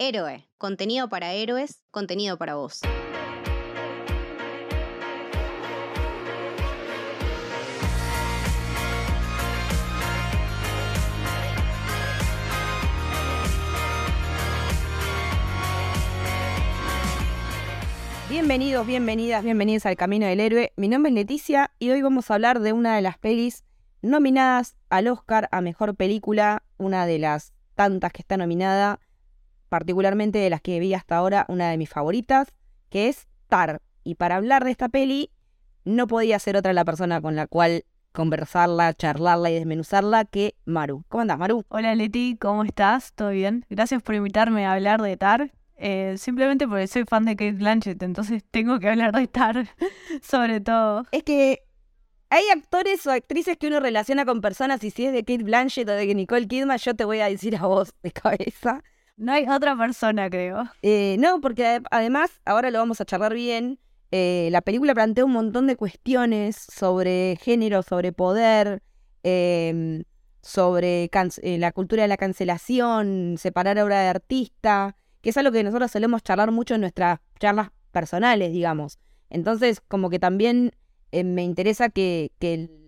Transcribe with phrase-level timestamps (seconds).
[0.00, 2.82] Héroe, contenido para héroes, contenido para vos.
[18.30, 20.72] Bienvenidos, bienvenidas, bienvenidos al Camino del Héroe.
[20.76, 23.64] Mi nombre es Leticia y hoy vamos a hablar de una de las pelis
[24.00, 29.00] nominadas al Oscar a Mejor Película, una de las tantas que está nominada,
[29.68, 32.48] particularmente de las que vi hasta ahora, una de mis favoritas,
[32.90, 33.80] que es Tar.
[34.04, 35.30] Y para hablar de esta peli,
[35.84, 41.04] no podía ser otra la persona con la cual conversarla, charlarla y desmenuzarla que Maru.
[41.08, 41.64] ¿Cómo andás, Maru?
[41.68, 43.12] Hola Leti, ¿cómo estás?
[43.12, 43.64] ¿Todo bien?
[43.70, 45.52] Gracias por invitarme a hablar de Tar.
[45.76, 49.68] Eh, simplemente porque soy fan de Kate Blanchett, entonces tengo que hablar de Tar,
[50.22, 51.04] sobre todo.
[51.12, 51.62] Es que
[52.30, 55.88] hay actores o actrices que uno relaciona con personas y si es de Kate Blanchett
[55.88, 58.82] o de Nicole Kidman, yo te voy a decir a vos de cabeza.
[59.18, 60.64] No hay otra persona, creo.
[60.80, 63.78] Eh, no, porque además, ahora lo vamos a charlar bien,
[64.10, 68.82] eh, la película plantea un montón de cuestiones sobre género, sobre poder,
[69.22, 70.04] em,
[70.40, 71.10] sobre
[71.42, 76.22] la cultura de la cancelación, separar obra de artista que es algo que nosotros solemos
[76.22, 78.98] charlar mucho en nuestras charlas personales, digamos.
[79.30, 80.72] Entonces, como que también
[81.12, 82.30] eh, me interesa que,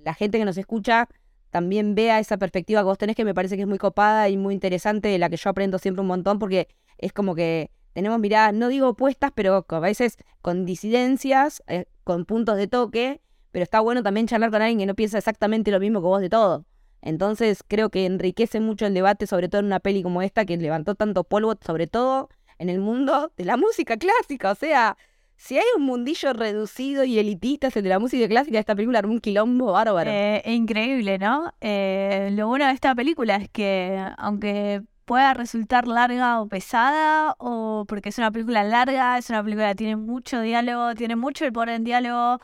[0.05, 1.09] la gente que nos escucha
[1.51, 4.37] también vea esa perspectiva que vos tenés, que me parece que es muy copada y
[4.37, 8.19] muy interesante, de la que yo aprendo siempre un montón, porque es como que tenemos
[8.19, 13.63] miradas, no digo opuestas, pero a veces con disidencias, eh, con puntos de toque, pero
[13.65, 16.29] está bueno también charlar con alguien que no piensa exactamente lo mismo que vos de
[16.29, 16.65] todo.
[17.03, 20.57] Entonces creo que enriquece mucho el debate, sobre todo en una peli como esta, que
[20.57, 22.29] levantó tanto polvo, sobre todo
[22.59, 24.53] en el mundo de la música clásica.
[24.53, 24.97] O sea,
[25.41, 29.21] si hay un mundillo reducido y elitista de la música clásica, esta película era un
[29.21, 30.11] quilombo bárbaro.
[30.11, 31.55] Eh, increíble, ¿no?
[31.63, 37.87] Eh, lo bueno de esta película es que, aunque pueda resultar larga o pesada, o
[37.89, 41.55] porque es una película larga, es una película que tiene mucho diálogo, tiene mucho el
[41.55, 42.39] poder en diálogo,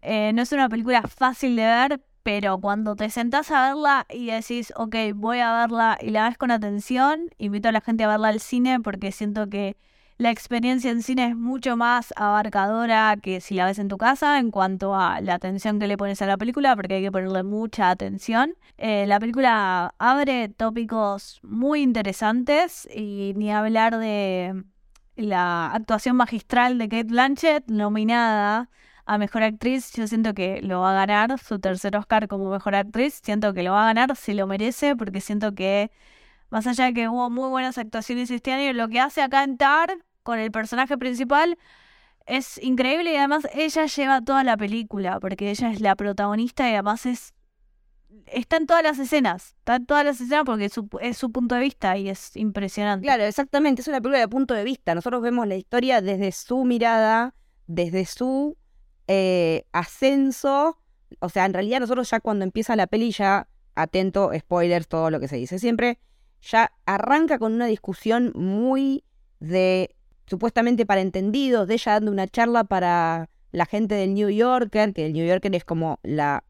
[0.00, 4.28] eh, no es una película fácil de ver, pero cuando te sentás a verla y
[4.28, 8.08] decís, ok, voy a verla y la ves con atención, invito a la gente a
[8.08, 9.76] verla al cine porque siento que
[10.18, 14.40] la experiencia en cine es mucho más abarcadora que si la ves en tu casa
[14.40, 17.44] en cuanto a la atención que le pones a la película, porque hay que ponerle
[17.44, 18.54] mucha atención.
[18.78, 24.64] Eh, la película abre tópicos muy interesantes y ni hablar de
[25.14, 28.70] la actuación magistral de Kate Blanchett, nominada
[29.06, 32.74] a Mejor Actriz, yo siento que lo va a ganar, su tercer Oscar como Mejor
[32.74, 35.90] Actriz, siento que lo va a ganar, se lo merece, porque siento que,
[36.50, 39.56] más allá de que hubo muy buenas actuaciones este año, lo que hace acá en
[39.56, 41.56] Tar con el personaje principal
[42.26, 46.74] es increíble y además ella lleva toda la película, porque ella es la protagonista y
[46.74, 47.32] además es
[48.26, 51.62] está en todas las escenas, está en todas las escenas porque es su, punto de
[51.62, 53.04] vista y es impresionante.
[53.04, 54.94] Claro, exactamente, es una película de punto de vista.
[54.94, 57.34] Nosotros vemos la historia desde su mirada,
[57.66, 58.58] desde su
[59.06, 60.78] eh, ascenso.
[61.20, 65.20] O sea, en realidad nosotros ya cuando empieza la peli, ya atento, spoilers, todo lo
[65.20, 65.98] que se dice siempre,
[66.42, 69.04] ya arranca con una discusión muy
[69.40, 69.94] de
[70.28, 75.06] supuestamente para entendidos, de ella dando una charla para la gente del New Yorker, que
[75.06, 76.44] el New Yorker es como la,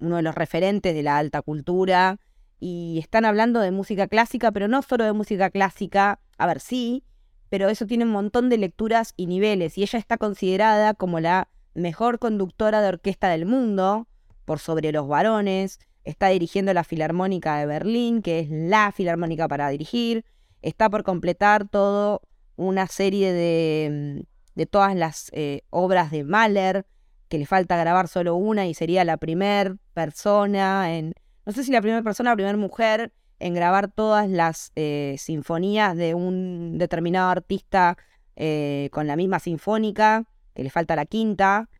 [0.00, 2.18] uno de los referentes de la alta cultura,
[2.60, 7.04] y están hablando de música clásica, pero no solo de música clásica, a ver, sí,
[7.48, 11.48] pero eso tiene un montón de lecturas y niveles, y ella está considerada como la
[11.74, 14.06] mejor conductora de orquesta del mundo,
[14.44, 19.68] por sobre los varones, está dirigiendo la Filarmónica de Berlín, que es la filarmónica para
[19.68, 20.24] dirigir,
[20.60, 22.22] está por completar todo
[22.56, 26.86] una serie de, mm, de todas las eh, obras de Mahler,
[27.28, 31.14] que le falta grabar solo una y sería la primera persona en,
[31.46, 35.96] no sé si la primera persona o primera mujer en grabar todas las eh, sinfonías
[35.96, 37.96] de un determinado artista
[38.36, 40.24] eh, con la misma sinfónica
[40.54, 41.70] que le falta la quinta,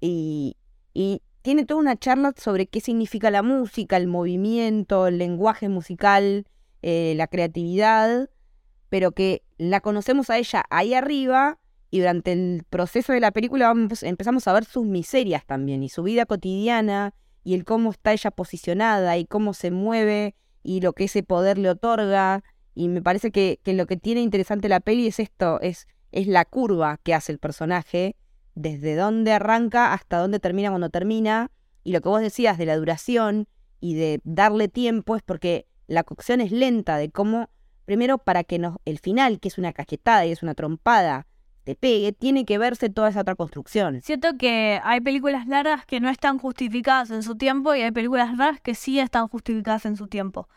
[0.00, 0.56] y,
[0.94, 6.46] y tiene toda una charla sobre qué significa la música, el movimiento, el lenguaje musical,
[6.80, 8.30] la creatividad,
[8.88, 11.58] pero que la conocemos a ella ahí arriba
[11.90, 13.72] y durante el proceso de la película
[14.02, 17.14] empezamos a ver sus miserias también y su vida cotidiana
[17.44, 21.58] y el cómo está ella posicionada y cómo se mueve y lo que ese poder
[21.58, 22.42] le otorga.
[22.74, 26.26] Y me parece que, que lo que tiene interesante la peli es esto, es es
[26.26, 28.16] la curva que hace el personaje,
[28.54, 31.50] desde dónde arranca hasta dónde termina cuando termina.
[31.84, 33.46] Y lo que vos decías de la duración
[33.80, 37.48] y de darle tiempo es porque la cocción es lenta, de cómo,
[37.90, 41.26] primero, para que nos, el final, que es una cachetada y es una trompada,
[41.64, 44.00] te pegue, tiene que verse toda esa otra construcción.
[44.00, 48.36] Siento que hay películas largas que no están justificadas en su tiempo y hay películas
[48.36, 50.48] largas que sí están justificadas en su tiempo.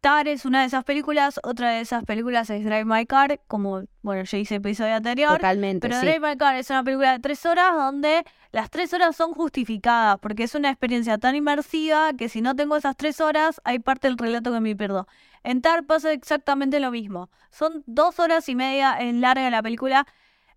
[0.00, 3.84] Tar es una de esas películas, otra de esas películas es Drive My Car, como,
[4.02, 5.34] bueno, ya hice episodio anterior.
[5.34, 6.06] Totalmente, Pero sí.
[6.06, 10.18] Drive My Car es una película de tres horas donde las tres horas son justificadas,
[10.18, 14.08] porque es una experiencia tan inmersiva que si no tengo esas tres horas, hay parte
[14.08, 15.06] del relato que me pierdo.
[15.42, 17.30] En Tar pasa exactamente lo mismo.
[17.50, 20.06] Son dos horas y media en larga la película.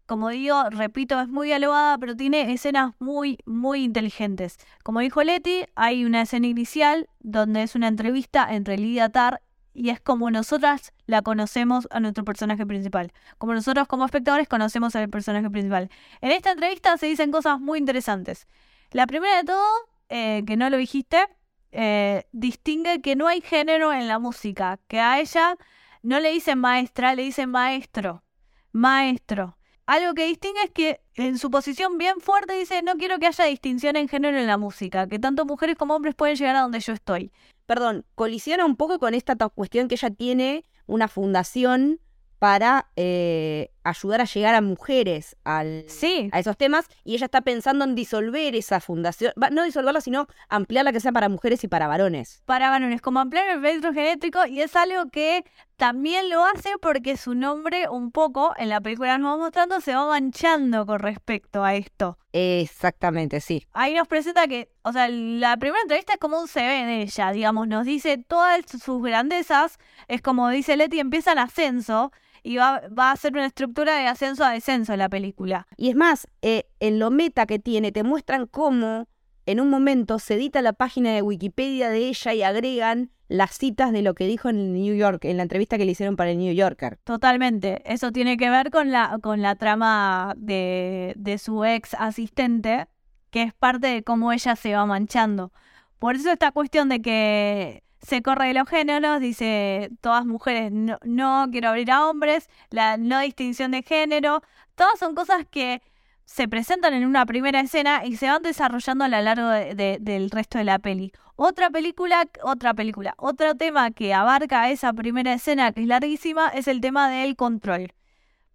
[0.05, 4.57] Como digo, repito, es muy dialogada, pero tiene escenas muy, muy inteligentes.
[4.83, 9.41] Como dijo Leti, hay una escena inicial donde es una entrevista entre Lidia Tar
[9.73, 13.11] y es como nosotras la conocemos a nuestro personaje principal.
[13.37, 15.89] Como nosotros como espectadores conocemos al personaje principal.
[16.21, 18.47] En esta entrevista se dicen cosas muy interesantes.
[18.91, 19.65] La primera de todo,
[20.09, 21.27] eh, que no lo dijiste,
[21.73, 25.57] eh, distingue que no hay género en la música, que a ella
[26.01, 28.23] no le dicen maestra, le dicen maestro.
[28.71, 29.57] Maestro.
[29.85, 33.45] Algo que distingue es que en su posición bien fuerte dice, no quiero que haya
[33.45, 36.79] distinción en género en la música, que tanto mujeres como hombres pueden llegar a donde
[36.79, 37.31] yo estoy.
[37.65, 41.99] Perdón, colisiona un poco con esta ta- cuestión que ella tiene una fundación
[42.39, 47.41] para eh, ayudar a llegar a mujeres al, Sí, a esos temas y ella está
[47.41, 51.87] pensando en disolver esa fundación, no disolverla, sino ampliarla que sea para mujeres y para
[51.87, 52.41] varones.
[52.45, 55.43] para varones, como ampliar el espectro genético y es algo que
[55.77, 59.95] también lo hace porque su nombre un poco en la película nos va mostrando se
[59.95, 62.17] va manchando con respecto a esto.
[62.31, 63.67] Exactamente, sí.
[63.73, 67.31] Ahí nos presenta que, o sea, la primera entrevista es como un CV de ella,
[67.31, 69.77] digamos, nos dice todas sus grandezas,
[70.07, 72.11] es como dice Leti, empieza el ascenso
[72.43, 75.67] y va, va a ser una estructura de ascenso a descenso en la película.
[75.77, 79.07] Y es más, eh, en lo meta que tiene, te muestran cómo
[79.45, 83.91] en un momento se edita la página de Wikipedia de ella y agregan las citas
[83.91, 86.31] de lo que dijo en el New York, en la entrevista que le hicieron para
[86.31, 86.99] el New Yorker.
[87.03, 87.81] Totalmente.
[87.91, 92.87] Eso tiene que ver con la, con la trama de, de su ex asistente,
[93.31, 95.51] que es parte de cómo ella se va manchando.
[95.97, 100.99] Por eso esta cuestión de que se corre de los géneros, dice todas mujeres, no,
[101.03, 104.41] no quiero abrir a hombres, la no distinción de género,
[104.75, 105.81] todas son cosas que
[106.25, 109.97] se presentan en una primera escena y se van desarrollando a lo largo de- de-
[109.99, 111.11] del resto de la peli.
[111.35, 116.67] Otra película, otra película, otro tema que abarca esa primera escena que es larguísima es
[116.67, 117.93] el tema del control.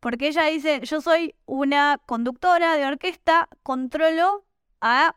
[0.00, 4.44] Porque ella dice, yo soy una conductora de orquesta, controlo
[4.80, 5.16] a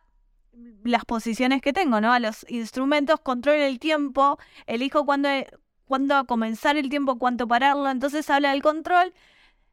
[0.83, 2.12] las posiciones que tengo, ¿no?
[2.12, 4.38] A los instrumentos, controlo el tiempo,
[4.68, 5.30] elijo cuándo,
[5.86, 9.13] cuándo comenzar el tiempo, cuánto pararlo, entonces habla del control.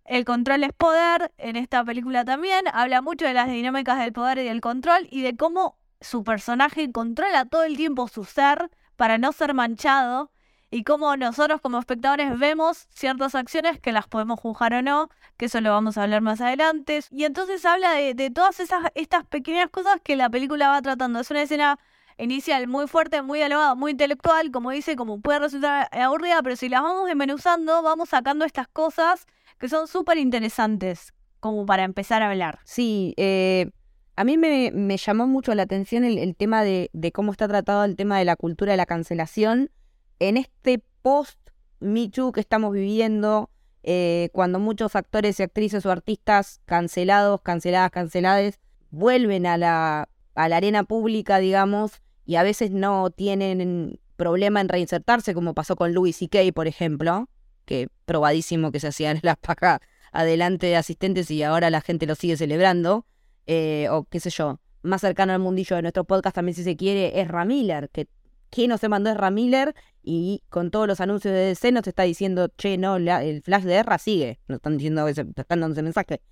[0.05, 4.39] El control es poder, en esta película también, habla mucho de las dinámicas del poder
[4.39, 9.19] y del control y de cómo su personaje controla todo el tiempo su ser para
[9.19, 10.31] no ser manchado
[10.71, 15.47] y cómo nosotros como espectadores vemos ciertas acciones que las podemos juzgar o no, que
[15.47, 17.01] eso lo vamos a hablar más adelante.
[17.11, 21.21] Y entonces habla de, todas esas estas pequeñas cosas que la película va tratando.
[21.21, 21.79] Es una escena
[22.19, 26.69] inicial muy fuerte, muy dialogada, muy intelectual, como dice, como puede resultar aburrida, pero si
[26.69, 29.27] las vamos desmenuzando, vamos sacando estas cosas
[29.59, 32.59] que son súper interesantes como para empezar a hablar.
[32.65, 33.71] Sí, eh,
[34.17, 38.19] a mí me, llamó mucho la atención el, tema de cómo está tratado el tema
[38.19, 39.71] de la cultura de la cancelación
[40.19, 41.39] en este post
[41.81, 43.51] Me que estamos viviendo,
[43.83, 48.59] eh, cuando muchos actores y actrices o artistas cancelados, canceladas, canceladas,
[48.91, 54.69] vuelven a la, a la arena pública, digamos, y a veces no tienen problema en
[54.69, 57.29] reinsertarse, como pasó con Louis C.K., por ejemplo,
[57.65, 59.81] que probadísimo que se hacían las pajas
[60.13, 63.07] adelante de asistentes y ahora la gente lo sigue celebrando,
[63.47, 66.77] eh, o qué sé yo, más cercano al mundillo de nuestro podcast también si se
[66.77, 68.09] quiere, es Ramiller, que
[68.51, 69.75] ¿quién no se mandó es Ramiller?
[70.11, 73.65] Y con todos los anuncios de DC nos está diciendo, che, no, la- el flash
[73.65, 76.23] de Erra sigue, nos están diciendo, ese- están dando ese mensaje.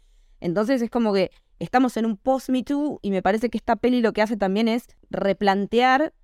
[0.41, 3.77] Entonces es como que estamos en un post Me Too y me parece que esta
[3.77, 6.15] peli lo que hace también es replantear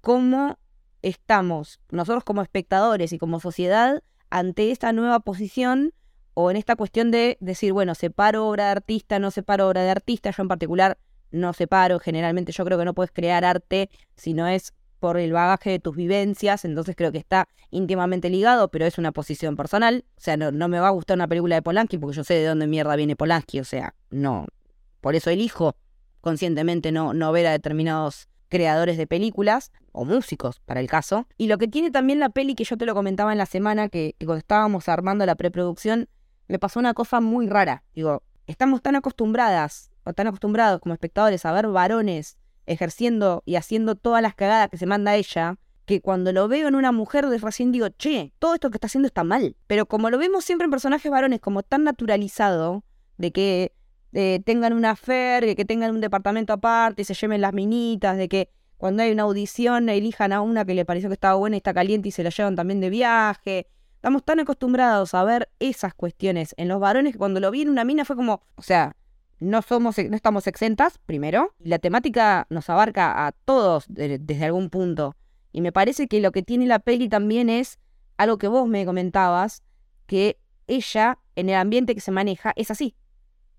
[0.00, 0.58] cómo
[1.02, 5.92] estamos nosotros como espectadores y como sociedad ante esta nueva posición
[6.32, 9.90] o en esta cuestión de decir, bueno, separo obra de artista, no separo obra de
[9.90, 10.96] artista, yo en particular
[11.30, 14.72] no separo, generalmente yo creo que no puedes crear arte si no es
[15.04, 19.12] por el bagaje de tus vivencias, entonces creo que está íntimamente ligado, pero es una
[19.12, 22.16] posición personal, o sea, no, no me va a gustar una película de Polanski porque
[22.16, 24.46] yo sé de dónde mierda viene Polanski, o sea, no,
[25.02, 25.76] por eso elijo
[26.22, 31.28] conscientemente no, no ver a determinados creadores de películas o músicos para el caso.
[31.36, 33.90] Y lo que tiene también la peli que yo te lo comentaba en la semana
[33.90, 36.08] que, que cuando estábamos armando la preproducción,
[36.48, 37.84] me pasó una cosa muy rara.
[37.94, 43.94] Digo, estamos tan acostumbradas o tan acostumbrados como espectadores a ver varones ejerciendo y haciendo
[43.94, 47.38] todas las cagadas que se manda ella, que cuando lo veo en una mujer de
[47.38, 49.56] recién digo, che, todo esto que está haciendo está mal.
[49.66, 52.84] Pero como lo vemos siempre en personajes varones como tan naturalizado,
[53.16, 53.72] de que
[54.12, 58.16] eh, tengan una fer, de que tengan un departamento aparte y se lleven las minitas,
[58.16, 61.56] de que cuando hay una audición elijan a una que le pareció que estaba buena
[61.56, 63.68] y está caliente y se la llevan también de viaje.
[63.96, 67.70] Estamos tan acostumbrados a ver esas cuestiones en los varones que cuando lo vi en
[67.70, 68.96] una mina fue como, o sea,
[69.44, 71.54] no somos, no estamos exentas, primero.
[71.58, 75.16] La temática nos abarca a todos de- desde algún punto.
[75.52, 77.78] Y me parece que lo que tiene la peli también es
[78.16, 79.62] algo que vos me comentabas,
[80.06, 82.94] que ella, en el ambiente que se maneja, es así.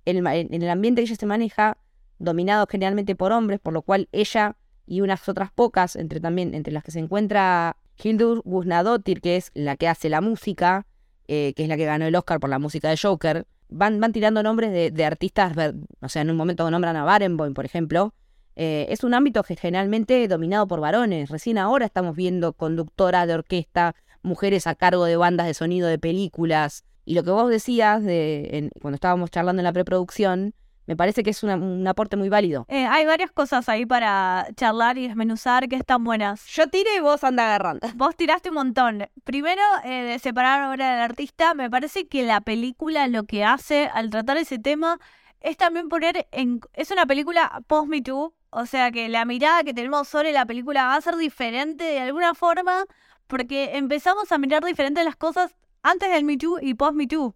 [0.06, 1.78] En el, ambiente que ella se maneja,
[2.20, 6.74] dominado generalmente por hombres, por lo cual ella y unas otras pocas, entre también, entre
[6.74, 10.86] las que se encuentra Hildur Guðnadóttir, que es la que hace la música,
[11.28, 14.12] eh, que es la que ganó el Oscar por la música de Joker, van, van
[14.12, 15.54] tirando nombres de, de artistas,
[16.02, 18.14] o sea, en un momento nombran a Barenboim, por ejemplo.
[18.58, 21.30] Eh, es un ámbito que generalmente dominado por varones.
[21.30, 26.00] Recién ahora estamos viendo conductoras de orquesta, mujeres a cargo de bandas de sonido de
[26.00, 26.86] películas.
[27.04, 30.54] Y lo que vos decías de, en- cuando estábamos charlando en la preproducción,
[30.88, 32.66] me parece que es una- un aporte muy válido.
[32.70, 36.46] Eh, hay varias cosas ahí para charlar y desmenuzar que están buenas.
[36.48, 37.88] Yo tiro y vos anda agarrando.
[37.96, 39.08] Vos tiraste un montón.
[39.24, 43.90] Primero, eh, de separar obra del artista, me parece que la película lo que hace
[43.94, 45.00] al tratar ese tema
[45.42, 46.60] es también poner en...
[46.74, 50.86] Es una película post-Me Too, o sea que la mirada que tenemos sobre la película
[50.88, 52.86] va a ser diferente de alguna forma
[53.28, 57.36] porque empezamos a mirar diferente las cosas antes del Me Too y post-Me Too.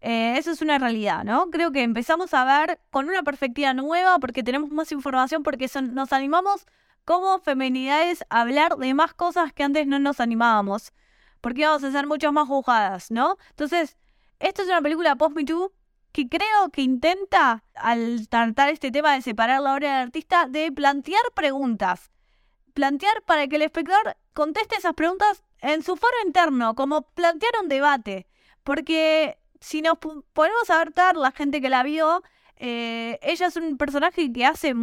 [0.00, 1.50] Eh, eso es una realidad, ¿no?
[1.50, 5.94] Creo que empezamos a ver con una perspectiva nueva porque tenemos más información, porque son-
[5.94, 6.66] nos animamos
[7.04, 10.92] como feminidades a hablar de más cosas que antes no nos animábamos,
[11.40, 13.38] porque íbamos a ser mucho más juzgadas, ¿no?
[13.50, 13.96] Entonces,
[14.38, 15.72] esto es una película post-Me Too
[16.12, 20.70] que creo que intenta, al tratar este tema de separar la obra del artista, de
[20.72, 22.10] plantear preguntas.
[22.74, 27.68] Plantear para que el espectador conteste esas preguntas en su foro interno, como plantear un
[27.68, 28.26] debate.
[28.64, 32.22] Porque si nos ponemos a ver tar, la gente que la vio,
[32.56, 34.74] eh, ella es un personaje que hace,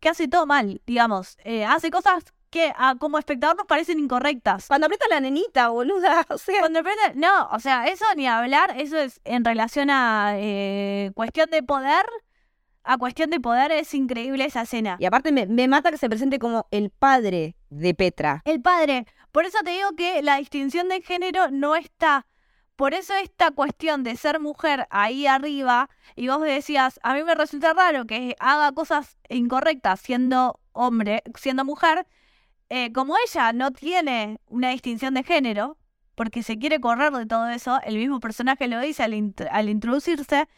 [0.00, 1.36] que hace todo mal, digamos.
[1.44, 4.68] Eh, hace cosas que a- como espectador nos parecen incorrectas.
[4.68, 6.26] Cuando aprieta la nenita, boluda.
[6.28, 10.34] O sea, Cuando empieza- no, o sea, eso ni hablar, eso es en relación a
[10.36, 12.04] eh, cuestión de poder,
[12.84, 14.96] a cuestión de poder es increíble esa escena.
[14.98, 18.42] Y aparte me, me mata que se presente como el padre de Petra.
[18.44, 19.06] El padre.
[19.30, 22.26] Por eso te digo que la distinción de género no está.
[22.82, 27.36] Por eso esta cuestión de ser mujer ahí arriba, y vos decías, a mí me
[27.36, 32.08] resulta raro que haga cosas incorrectas siendo hombre, siendo mujer,
[32.70, 35.78] eh, como ella no tiene una distinción de género,
[36.16, 39.68] porque se quiere correr de todo eso, el mismo personaje lo dice al, int- al
[39.68, 40.48] introducirse,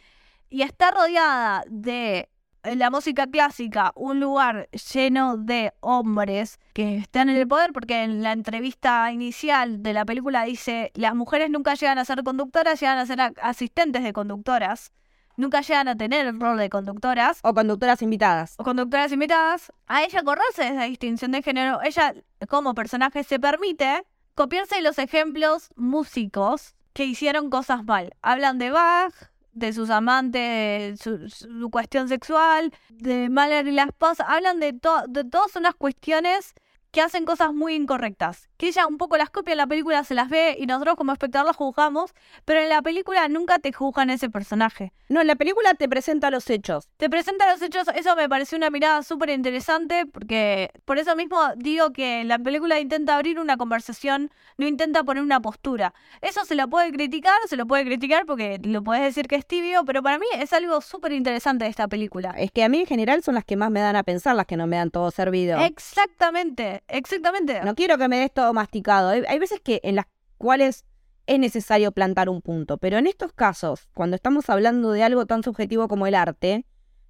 [0.48, 2.30] y está rodeada de
[2.64, 8.22] la música clásica, un lugar lleno de hombres que están en el poder, porque en
[8.22, 12.98] la entrevista inicial de la película dice, las mujeres nunca llegan a ser conductoras, llegan
[12.98, 14.92] a ser asistentes de conductoras,
[15.36, 18.54] nunca llegan a tener el rol de conductoras O conductoras invitadas.
[18.58, 22.14] o conductoras invitadas, a ella correrse esa distinción de género, ella
[22.48, 24.04] como personaje se permite
[24.34, 28.14] copiarse los ejemplos músicos que hicieron cosas mal.
[28.22, 29.12] Hablan de Bach,
[29.54, 34.72] de sus amantes, de su, su cuestión sexual, de Mahler y la esposa, hablan de,
[34.74, 36.54] to- de todas unas cuestiones
[36.94, 38.48] que hacen cosas muy incorrectas.
[38.56, 41.12] Que ella un poco las copia en la película, se las ve y nosotros como
[41.12, 44.92] espectador las juzgamos, pero en la película nunca te juzgan ese personaje.
[45.08, 46.88] No, en la película te presenta los hechos.
[46.96, 51.36] Te presenta los hechos, eso me pareció una mirada súper interesante porque por eso mismo
[51.56, 55.94] digo que la película intenta abrir una conversación, no intenta poner una postura.
[56.20, 59.44] Eso se lo puede criticar, se lo puede criticar porque lo puedes decir que es
[59.44, 62.36] tibio, pero para mí es algo súper interesante de esta película.
[62.38, 64.46] Es que a mí en general son las que más me dan a pensar, las
[64.46, 65.58] que no me dan todo servido.
[65.58, 67.60] Exactamente, exactamente.
[67.64, 69.10] No quiero que me des todo masticado.
[69.10, 70.06] Hay, hay veces que en las
[70.38, 70.84] cuales
[71.26, 75.42] es necesario plantar un punto, pero en estos casos, cuando estamos hablando de algo tan
[75.42, 76.66] subjetivo como el arte,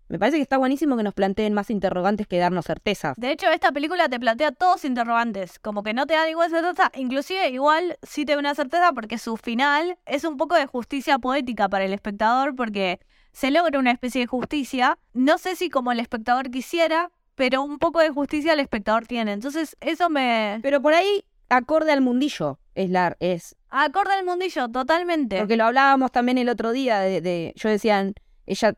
[0.09, 3.17] me parece que está buenísimo que nos planteen más interrogantes que darnos certezas.
[3.17, 6.93] De hecho, esta película te plantea todos interrogantes, como que no te da ninguna certeza,
[6.95, 11.19] inclusive igual sí te da una certeza porque su final es un poco de justicia
[11.19, 13.01] poética para el espectador porque
[13.33, 17.79] se logra una especie de justicia, no sé si como el espectador quisiera, pero un
[17.79, 19.33] poco de justicia el espectador tiene.
[19.33, 24.69] Entonces, eso me Pero por ahí, acorde al mundillo, es la es acorda el mundillo
[24.69, 25.39] totalmente.
[25.39, 28.13] Porque lo hablábamos también el otro día de, de- yo decía,
[28.47, 28.75] ella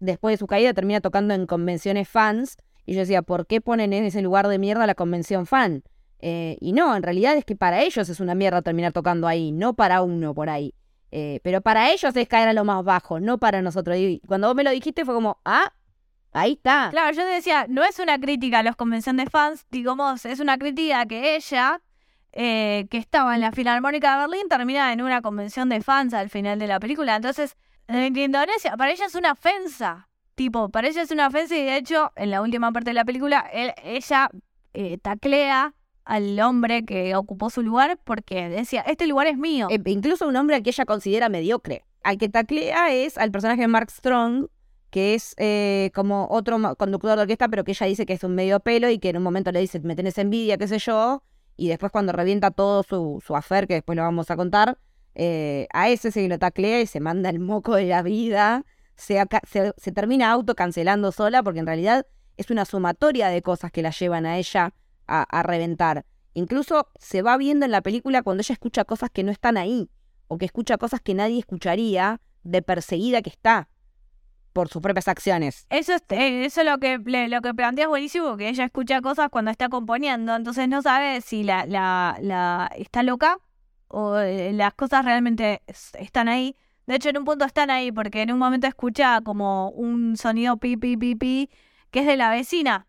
[0.00, 3.92] después de su caída termina tocando en convenciones fans y yo decía, ¿por qué ponen
[3.92, 5.82] en ese lugar de mierda la convención fan?
[6.20, 9.52] Eh, y no, en realidad es que para ellos es una mierda terminar tocando ahí,
[9.52, 10.74] no para uno por ahí.
[11.10, 13.96] Eh, pero para ellos es caer a lo más bajo, no para nosotros.
[13.98, 15.72] Y cuando vos me lo dijiste fue como, ah,
[16.32, 16.88] ahí está.
[16.90, 20.40] Claro, yo te decía, no es una crítica a los convenciones de fans, digamos, es
[20.40, 21.80] una crítica que ella,
[22.32, 26.30] eh, que estaba en la Filarmónica de Berlín, termina en una convención de fans al
[26.30, 27.16] final de la película.
[27.16, 27.56] Entonces,
[27.88, 30.08] en Indonesia, para ella es una ofensa.
[30.34, 33.04] Tipo, para ella es una ofensa y de hecho, en la última parte de la
[33.04, 34.30] película, él- ella
[34.74, 39.66] eh, taclea al hombre que ocupó su lugar porque decía, este lugar es mío.
[39.70, 41.84] Eh, incluso un hombre al que ella considera mediocre.
[42.04, 44.46] Al que taclea es al personaje de Mark Strong,
[44.90, 48.34] que es eh, como otro conductor de orquesta, pero que ella dice que es un
[48.34, 51.22] medio pelo y que en un momento le dice, me tenés envidia, qué sé yo,
[51.56, 54.78] y después cuando revienta todo su, su afer, que después lo vamos a contar,
[55.14, 58.64] eh, a ese se lo taclea y se manda el moco de la vida,
[58.96, 63.82] se, se, se termina autocancelando sola porque en realidad es una sumatoria de cosas que
[63.82, 64.72] la llevan a ella
[65.06, 66.06] a, a reventar.
[66.34, 69.90] Incluso se va viendo en la película cuando ella escucha cosas que no están ahí,
[70.28, 73.68] o que escucha cosas que nadie escucharía de perseguida que está
[74.52, 75.66] por sus propias acciones.
[75.70, 79.00] Eso es, eh, eso es lo que lo que plantea es buenísimo, que ella escucha
[79.00, 83.38] cosas cuando está componiendo, entonces no sabe si la, la, la está loca
[83.88, 86.56] o eh, las cosas realmente es- están ahí.
[86.86, 90.56] De hecho, en un punto están ahí, porque en un momento escucha como un sonido
[90.56, 91.50] pi, pi, pi, pi,
[91.90, 92.86] que es de la vecina.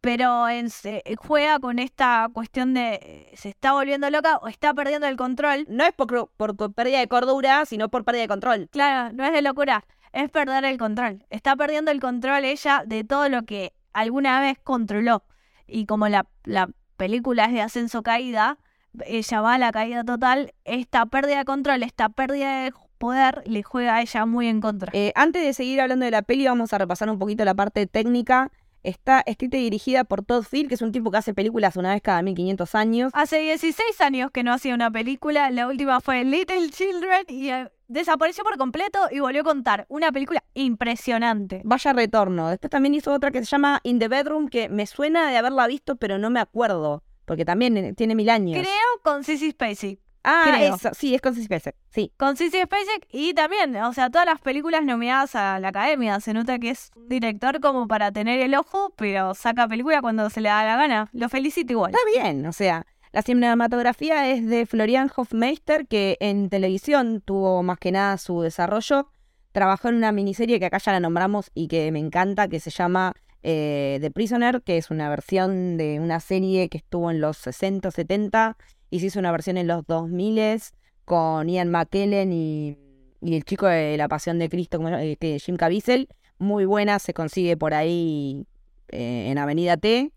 [0.00, 4.72] Pero en- se- juega con esta cuestión de eh, se está volviendo loca o está
[4.74, 5.66] perdiendo el control.
[5.68, 8.68] No es por, por co- pérdida de cordura, sino por pérdida de control.
[8.70, 9.84] Claro, no es de locura,
[10.16, 11.24] es perder el control.
[11.28, 15.24] Está perdiendo el control ella de todo lo que alguna vez controló.
[15.66, 18.58] Y como la, la película es de ascenso-caída,
[19.04, 23.62] ella va a la caída total, esta pérdida de control, esta pérdida de poder le
[23.62, 24.90] juega a ella muy en contra.
[24.94, 27.86] Eh, antes de seguir hablando de la peli, vamos a repasar un poquito la parte
[27.86, 28.50] técnica.
[28.86, 31.92] Está escrita y dirigida por Todd Field, que es un tipo que hace películas una
[31.92, 33.10] vez cada 1500 años.
[33.16, 37.68] Hace 16 años que no hacía una película, la última fue Little Children y eh,
[37.88, 41.62] desapareció por completo y volvió a contar una película impresionante.
[41.64, 42.48] Vaya retorno.
[42.48, 45.66] Después también hizo otra que se llama In the Bedroom, que me suena de haberla
[45.66, 47.02] visto, pero no me acuerdo.
[47.24, 48.56] Porque también eh, tiene mil años.
[48.56, 49.98] Creo con Sissy Spacek.
[50.26, 50.74] Ah, creo.
[50.74, 50.90] eso.
[50.92, 51.76] Sí, es con Sissy Spacek.
[51.88, 52.12] Sí.
[52.16, 56.20] Con Sissy Spacek y también, o sea, todas las películas nominadas a la academia.
[56.20, 60.28] Se nota que es un director como para tener el ojo, pero saca película cuando
[60.28, 61.08] se le da la gana.
[61.12, 61.92] Lo felicito igual.
[61.94, 67.78] Está bien, o sea, la cinematografía es de Florian Hofmeister, que en televisión tuvo más
[67.78, 69.08] que nada su desarrollo.
[69.52, 72.68] Trabajó en una miniserie que acá ya la nombramos y que me encanta, que se
[72.68, 77.38] llama eh, The Prisoner, que es una versión de una serie que estuvo en los
[77.38, 78.56] 60, 70
[78.90, 80.60] y se hizo una versión en los 2000
[81.04, 82.76] con Ian McKellen y,
[83.20, 86.08] y el chico de La Pasión de Cristo, como, eh, que Jim Caviezel.
[86.38, 88.46] Muy buena, se consigue por ahí
[88.88, 90.12] eh, en Avenida T.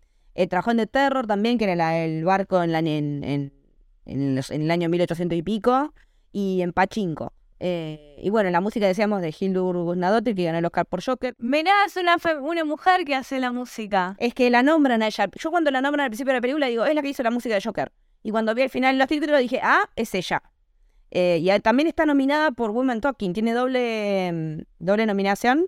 [0.48, 3.52] Trabajó en The Terror también, que era la- el barco en, la- en, en-
[4.06, 5.92] en los- en el año 1800 y pico,
[6.32, 7.32] y en Pachinko.
[7.62, 11.34] Eh, y bueno, la música decíamos de Hildur Guðnadóttir, que ganó el Oscar por Joker.
[11.38, 14.16] Mirá, es una, una mujer que hace la música.
[14.18, 15.28] Es que la nombran a ella.
[15.38, 17.30] Yo cuando la nombran al principio de la película digo, es la que hizo la
[17.30, 17.92] música de Joker.
[18.22, 20.42] Y cuando vi al final los títulos dije, ah, es ella.
[21.10, 25.66] Eh, y también está nominada por Women Talking, tiene doble, mm, doble nominación.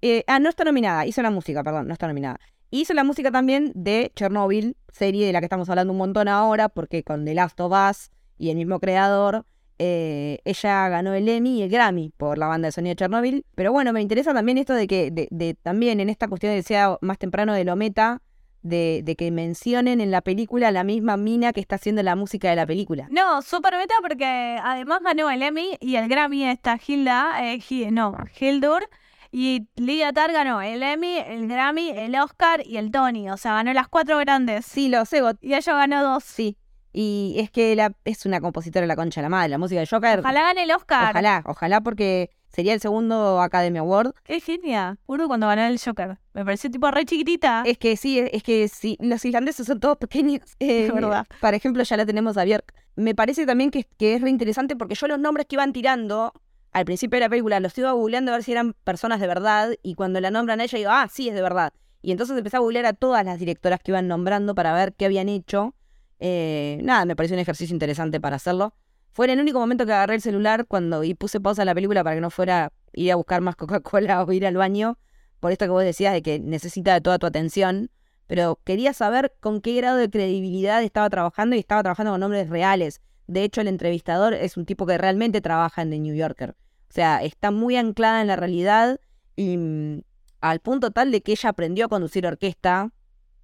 [0.00, 2.38] Eh, ah, no está nominada, hizo la música, perdón, no está nominada.
[2.70, 6.68] Hizo la música también de Chernobyl, serie de la que estamos hablando un montón ahora,
[6.68, 9.44] porque con The Last of Us y el mismo creador,
[9.78, 13.46] eh, ella ganó el Emmy y el Grammy por la banda de sonido de Chernobyl.
[13.54, 16.98] Pero bueno, me interesa también esto de que, de, también en esta cuestión de sea
[17.00, 18.20] más temprano de lo meta,
[18.62, 22.50] de, de que mencionen en la película la misma mina que está haciendo la música
[22.50, 23.06] de la película.
[23.10, 28.16] No, súper meta porque además ganó el Emmy y el Grammy está Hilda, eh, no,
[28.38, 28.88] Hildur.
[29.30, 33.28] Y Lydia Tarr ganó el Emmy, el Grammy, el Oscar y el Tony.
[33.30, 34.64] O sea, ganó las cuatro grandes.
[34.64, 36.24] Sí, lo sé, Y ella ganó dos.
[36.24, 36.56] sí.
[36.90, 39.80] Y es que la, es una compositora de la concha de la madre, la música
[39.80, 40.20] de Joker.
[40.20, 41.10] Ojalá gane el Oscar.
[41.10, 44.14] Ojalá, ojalá, porque sería el segundo Academy Award.
[44.24, 44.98] Qué genia.
[45.06, 46.18] Urdu cuando ganó el Joker.
[46.32, 47.62] Me pareció tipo re chiquitita.
[47.64, 50.42] Es que sí, es que sí, los islandeses son todos pequeños.
[50.58, 51.24] eh, Es verdad.
[51.40, 52.74] Por ejemplo, ya la tenemos a Björk.
[52.96, 56.32] Me parece también que, que es re interesante porque yo los nombres que iban tirando
[56.72, 59.70] al principio de la película los iba googleando a ver si eran personas de verdad
[59.84, 61.72] y cuando la nombran a ella digo, ah, sí, es de verdad.
[62.02, 65.04] Y entonces empecé a googlear a todas las directoras que iban nombrando para ver qué
[65.04, 65.76] habían hecho.
[66.18, 68.74] Eh, nada, me pareció un ejercicio interesante para hacerlo.
[69.18, 71.74] Fue en el único momento que agarré el celular cuando y puse pausa a la
[71.74, 74.96] película para que no fuera ir a buscar más Coca-Cola o ir al baño,
[75.40, 77.90] por esto que vos decías de que necesita de toda tu atención.
[78.28, 82.48] Pero quería saber con qué grado de credibilidad estaba trabajando y estaba trabajando con nombres
[82.48, 83.00] reales.
[83.26, 86.50] De hecho, el entrevistador es un tipo que realmente trabaja en The New Yorker.
[86.50, 89.00] O sea, está muy anclada en la realidad
[89.34, 90.02] y mm,
[90.40, 92.92] al punto tal de que ella aprendió a conducir orquesta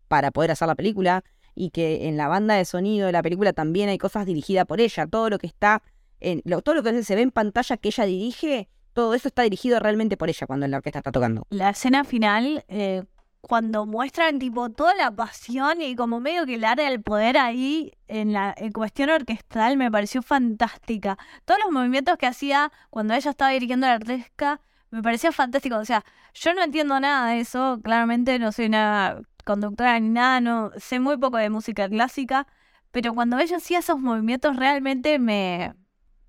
[0.06, 3.52] para poder hacer la película y que en la banda de sonido de la película
[3.52, 5.06] también hay cosas dirigidas por ella.
[5.06, 5.82] Todo lo que está,
[6.20, 9.78] en, todo lo que se ve en pantalla que ella dirige, todo eso está dirigido
[9.80, 11.46] realmente por ella cuando la orquesta está tocando.
[11.50, 13.04] La escena final, eh,
[13.40, 17.92] cuando muestran tipo toda la pasión y como medio que el área del poder ahí
[18.08, 21.18] en la cuestión orquestal me pareció fantástica.
[21.44, 24.60] Todos los movimientos que hacía cuando ella estaba dirigiendo la orquesta
[24.94, 25.76] me parecía fantástico.
[25.76, 26.04] O sea,
[26.34, 31.00] yo no entiendo nada de eso, claramente no soy una conductora ni nada, no sé
[31.00, 32.46] muy poco de música clásica,
[32.92, 35.74] pero cuando ella hacía esos movimientos realmente me,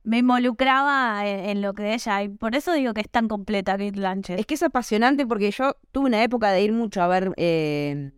[0.03, 3.91] me involucraba en, lo que ella, y por eso digo que es tan completa Kate
[3.91, 4.39] Blanchett.
[4.39, 8.11] Es que es apasionante porque yo tuve una época de ir mucho a ver eh,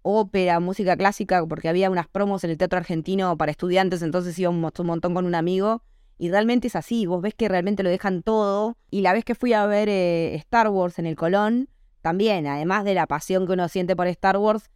[0.00, 4.72] ópera, música clásica, porque había unas promos en el teatro argentino para estudiantes, entonces íbamos
[4.78, 5.82] un montón con un amigo.
[6.18, 8.76] Y realmente es así, vos ves que realmente lo dejan todo.
[8.90, 11.68] Y la vez que fui a ver eh, Star Wars en el Colón,
[12.02, 14.70] también, además de la pasión que uno siente por Star Wars,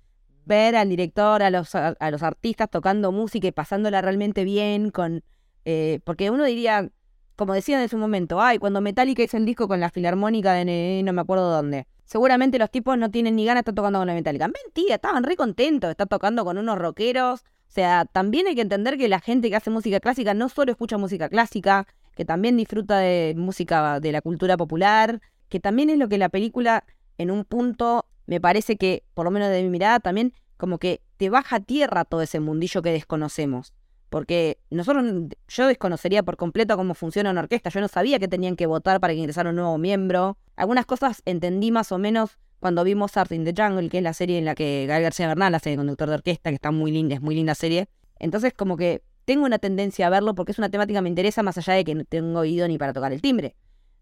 [0.47, 5.23] ver al director, a los, a, los artistas tocando música y pasándola realmente bien, con
[5.65, 6.91] eh, porque uno diría,
[7.37, 11.03] como decían en su momento, ay, cuando Metallica hizo el disco con la filarmónica de
[11.05, 11.87] no me acuerdo dónde.
[12.07, 14.49] Seguramente los tipos no tienen ni ganas de estar tocando con la Metallica.
[14.49, 17.45] Mentira, estaban re contentos de estar tocando con unos rockeros.
[17.69, 20.73] O sea, también hay que entender que la gente que hace música clásica no solo
[20.73, 25.99] escucha música clásica, que también disfruta de música de la cultura popular, que también es
[25.99, 26.85] lo que la película,
[27.19, 31.03] en un punto, me parece que, por lo menos de mi mirada, también como que
[31.17, 33.75] te baja a tierra todo ese mundillo que desconocemos.
[34.11, 35.05] Porque nosotros,
[35.49, 37.69] yo desconocería por completo cómo funciona una orquesta.
[37.69, 40.39] Yo no sabía que tenían que votar para que ingresara un nuevo miembro.
[40.57, 44.13] Algunas cosas entendí más o menos cuando vi Mozart in the Jungle, que es la
[44.13, 46.91] serie en la que Gael García Bernal hace de conductor de orquesta, que está muy
[46.91, 47.89] linda, es muy linda serie.
[48.19, 51.43] Entonces, como que tengo una tendencia a verlo porque es una temática que me interesa
[51.43, 53.55] más allá de que no tengo oído ni para tocar el timbre.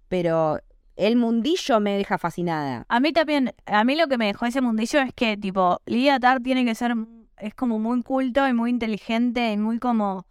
[0.09, 0.61] Pero
[0.97, 2.87] el mundillo me deja fascinada.
[2.89, 6.19] A mí también, a mí lo que me dejó ese mundillo es que, tipo, Lydia
[6.19, 6.95] Tarr tiene que ser,
[7.39, 10.27] es como muy culto y muy inteligente y muy como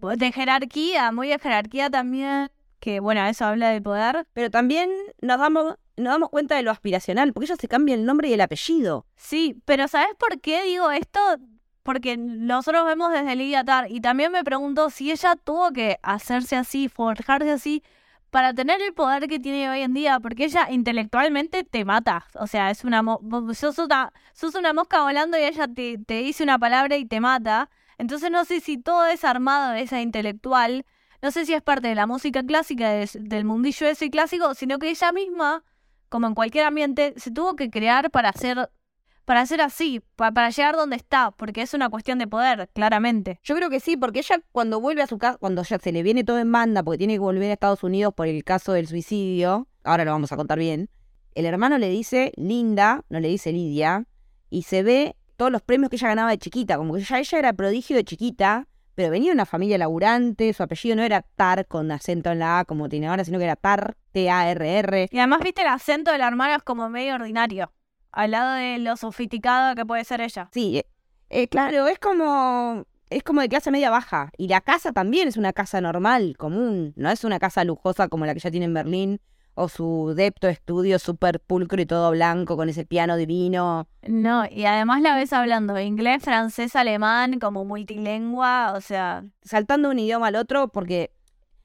[0.00, 4.26] de jerarquía, muy de jerarquía también, que bueno, eso habla de poder.
[4.32, 8.04] Pero también nos damos, nos damos cuenta de lo aspiracional, porque ella se cambia el
[8.04, 9.06] nombre y el apellido.
[9.16, 11.20] Sí, pero ¿sabes por qué digo esto?
[11.82, 16.56] Porque nosotros vemos desde Lydia Tarr y también me pregunto si ella tuvo que hacerse
[16.56, 17.82] así, forjarse así,
[18.30, 22.26] para tener el poder que tiene hoy en día, porque ella intelectualmente te mata.
[22.34, 23.20] O sea, es una, mo-
[23.54, 27.20] sos una, sos una mosca volando y ella te, te dice una palabra y te
[27.20, 27.70] mata.
[27.96, 30.84] Entonces no sé si todo es armado de esa intelectual,
[31.22, 34.78] no sé si es parte de la música clásica, de- del mundillo ese clásico, sino
[34.78, 35.64] que ella misma,
[36.08, 38.70] como en cualquier ambiente, se tuvo que crear para hacer,
[39.24, 43.40] para ser así, pa- para llegar donde está, porque es una cuestión de poder, claramente.
[43.42, 46.02] Yo creo que sí, porque ella cuando vuelve a su casa, cuando ya se le
[46.02, 48.86] viene todo en banda, porque tiene que volver a Estados Unidos por el caso del
[48.88, 50.88] suicidio, ahora lo vamos a contar bien,
[51.34, 54.06] el hermano le dice Linda, no le dice Lidia,
[54.50, 57.38] y se ve todos los premios que ella ganaba de chiquita, como que ya ella
[57.38, 58.66] era prodigio de chiquita,
[58.98, 62.58] pero venía de una familia laburante, su apellido no era Tar con acento en la
[62.58, 65.08] A como tiene ahora, sino que era Tar, T-A-R-R.
[65.12, 67.70] Y además, viste, el acento del hermano es como medio ordinario,
[68.10, 70.48] al lado de lo sofisticado que puede ser ella.
[70.52, 70.86] Sí, eh,
[71.30, 74.32] eh, claro, es como es como de clase media baja.
[74.36, 76.92] Y la casa también es una casa normal, común.
[76.96, 79.20] No es una casa lujosa como la que ella tiene en Berlín.
[79.60, 83.88] O su depto estudio súper pulcro y todo blanco con ese piano divino.
[84.06, 89.94] No, y además la ves hablando inglés, francés, alemán, como multilingua, o sea, Saltando de
[89.94, 91.10] un idioma al otro porque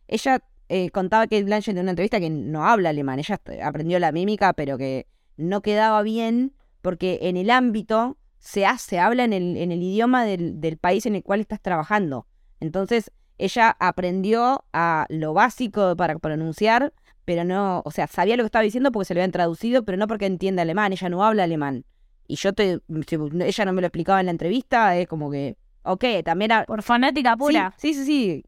[0.07, 3.19] ella eh, contaba que Blanchett en una entrevista que no habla alemán.
[3.19, 5.05] Ella aprendió la mímica, pero que
[5.37, 10.25] no quedaba bien porque en el ámbito se hace, habla en el, en el idioma
[10.25, 12.25] del, del país en el cual estás trabajando.
[12.59, 16.91] Entonces, ella aprendió a lo básico para pronunciar,
[17.25, 19.97] pero no, o sea, sabía lo que estaba diciendo porque se lo habían traducido, pero
[19.97, 21.85] no porque entiende alemán, ella no habla alemán.
[22.27, 25.57] Y yo te, si ella no me lo explicaba en la entrevista, es como que,
[25.83, 27.73] ok, también era, por fanática pura.
[27.77, 28.05] Sí, sí, sí.
[28.05, 28.45] sí.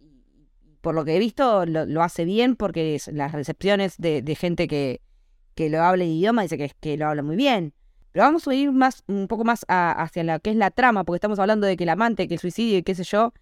[0.82, 4.36] Por lo que he visto, lo, lo hace bien porque es- las recepciones de, de
[4.36, 5.02] gente que,
[5.56, 7.74] que lo habla el idioma dice que, que lo habla muy bien.
[8.12, 11.04] Pero vamos a ir más, un poco más a- hacia la que es la trama,
[11.04, 13.34] porque estamos hablando de que el amante, que el suicidio y qué sé yo.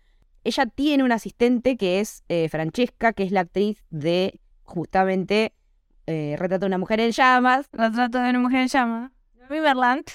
[0.45, 5.53] Ella tiene una asistente que es eh, Francesca, que es la actriz de justamente
[6.05, 9.11] eh, Retrato de una mujer en llamas, Retrato de una mujer en llama.
[9.49, 10.05] Riverland.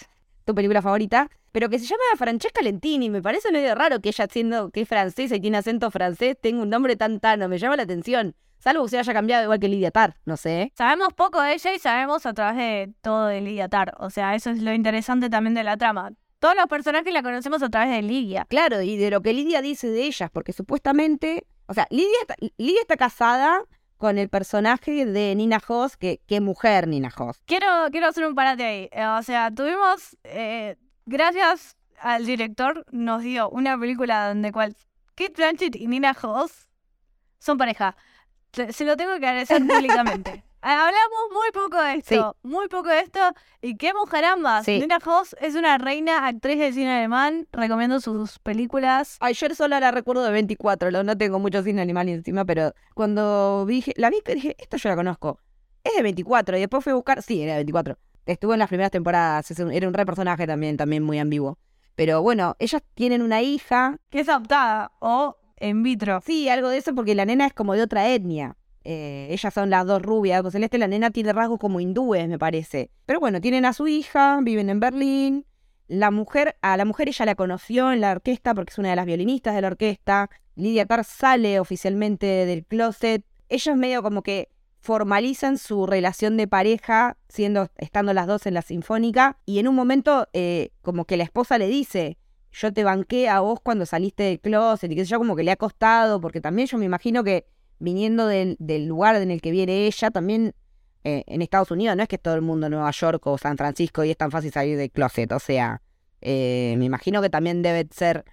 [0.44, 3.11] tu película favorita, pero que se llama Francesca Lentini.
[3.11, 6.62] Me parece medio raro que ella, siendo que es francesa y tiene acento francés, tenga
[6.62, 7.48] un nombre tan tano.
[7.48, 8.34] Me llama la atención.
[8.58, 10.72] Salvo que se haya cambiado igual que Lidia Tar, no sé.
[10.76, 13.94] Sabemos poco de ella y sabemos a través de todo de Lidia Tar.
[13.98, 16.12] O sea, eso es lo interesante también de la trama.
[16.40, 18.46] Todos los personajes la conocemos a través de Lidia.
[18.48, 21.46] Claro, y de lo que Lidia dice de ellas, porque supuestamente.
[21.66, 23.62] O sea, Lidia está, Lidia está casada
[23.98, 27.40] con el personaje de Nina Hoss, que qué mujer Nina Hoss.
[27.44, 28.88] Quiero, quiero hacer un parate ahí.
[28.92, 34.76] Eh, O sea, tuvimos, eh, gracias al director, nos dio una película donde cual
[35.16, 36.68] Kate Blanchett y Nina Hoss
[37.38, 37.96] son pareja.
[38.52, 40.44] Se, se lo tengo que agradecer públicamente.
[40.60, 43.20] Hablamos muy poco de esto, muy poco de esto.
[43.62, 44.64] Y qué mujer ambas.
[44.64, 44.80] Sí.
[44.80, 47.46] Nina Hoss es una reina actriz del cine alemán.
[47.52, 49.16] Recomiendo sus películas.
[49.20, 52.72] Ay, yo solo la recuerdo de 24, lo- no tengo mucho cine animal encima, pero
[52.94, 55.38] cuando vi, la vi, dije, esta yo la conozco.
[55.84, 57.96] Es de 24 y después fui a buscar, sí, era de 24.
[58.26, 61.56] Estuvo en las primeras temporadas, era un re personaje también, también muy ambiguo.
[61.94, 66.20] Pero bueno, ellas tienen una hija, Que es adoptada o en vitro.
[66.26, 68.56] sí, algo de eso porque la nena es como de otra etnia.
[68.90, 72.38] Eh, ellas son las dos rubias, con celeste, la nena tiene rasgos como hindúes, me
[72.38, 72.90] parece.
[73.05, 75.44] Pero bueno, tienen a su hija, viven en Berlín.
[75.88, 78.96] La mujer, a la mujer ella la conoció en la orquesta porque es una de
[78.96, 80.31] las violinistas de la orquesta.
[80.55, 83.27] Lidia Tarr sale oficialmente del closet.
[83.51, 84.48] Ellos medio como que
[84.81, 89.74] formalizan su relación de pareja, siendo, estando las dos en la sinfónica, y en un
[89.74, 92.16] momento eh, como que la esposa le dice,
[92.53, 95.51] yo te banqué a vos cuando saliste del closet, y que yo, como que le
[95.51, 97.44] ha costado, porque también yo me imagino que
[97.78, 100.54] viniendo del, del lugar en el que viene ella, también
[101.04, 103.56] eh, en Estados Unidos, no es que todo el mundo en Nueva York o San
[103.56, 105.80] Francisco y es tan fácil salir del closet, o sea,
[106.20, 108.24] eh, me imagino que también debe ser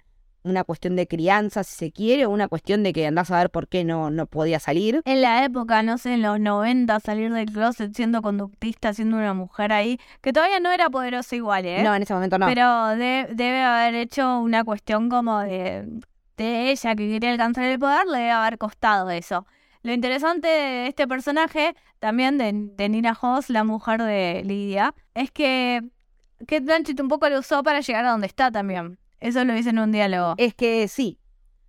[0.42, 3.50] una cuestión de crianza, si se quiere, o una cuestión de que andás a ver
[3.50, 5.00] por qué no, no podía salir.
[5.04, 9.34] En la época, no sé, en los 90, salir del closet siendo conductista, siendo una
[9.34, 11.82] mujer ahí, que todavía no era poderosa igual, ¿eh?
[11.82, 12.46] No, en ese momento no.
[12.46, 15.84] Pero de- debe haber hecho una cuestión como de,
[16.36, 19.46] de ella que quería alcanzar el poder, le debe haber costado eso.
[19.82, 25.30] Lo interesante de este personaje, también de, de Nina Hoss, la mujer de Lidia, es
[25.30, 25.82] que
[26.40, 28.98] Kate Blanchett un poco lo usó para llegar a donde está también.
[29.20, 30.34] Eso lo dice en un diálogo.
[30.38, 31.18] Es que sí,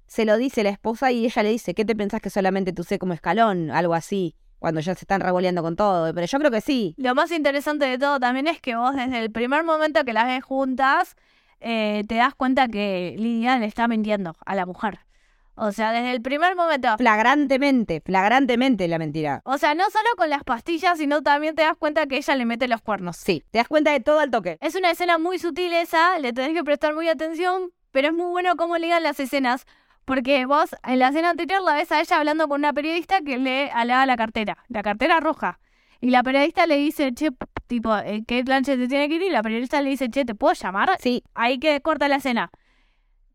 [0.08, 2.84] se lo dice la esposa y ella le dice, ¿qué te pensás que solamente tú
[2.84, 3.72] sé como escalón?
[3.72, 6.14] Algo así, cuando ya se están revoleando con todo.
[6.14, 6.96] Pero yo creo que sí.
[6.98, 10.26] Lo más interesante de todo también es que vos desde el primer momento que las
[10.26, 11.16] ves juntas,
[11.60, 15.00] eh, te das cuenta que Lidia le está mintiendo a la mujer.
[15.60, 16.96] O sea, desde el primer momento.
[16.98, 19.42] Flagrantemente, flagrantemente la mentira.
[19.44, 22.46] O sea, no solo con las pastillas, sino también te das cuenta que ella le
[22.46, 23.18] mete los cuernos.
[23.18, 24.60] Sí, te das cuenta de todo al toque.
[24.62, 28.30] Es una escena muy sutil esa, le tenés que prestar muy atención, pero es muy
[28.30, 29.66] bueno cómo ligan las escenas.
[30.06, 33.40] Porque vos en la escena anterior la ves a ella hablando con una periodista que
[33.40, 35.60] le alaba la cartera, la cartera roja.
[36.00, 37.32] Y la periodista le dice, che,
[37.68, 39.22] tipo, eh, Kate Blanchett te tiene que ir.
[39.24, 40.92] Y la periodista le dice, che, ¿te puedo llamar?
[41.00, 42.50] Sí, Ahí que corta la escena.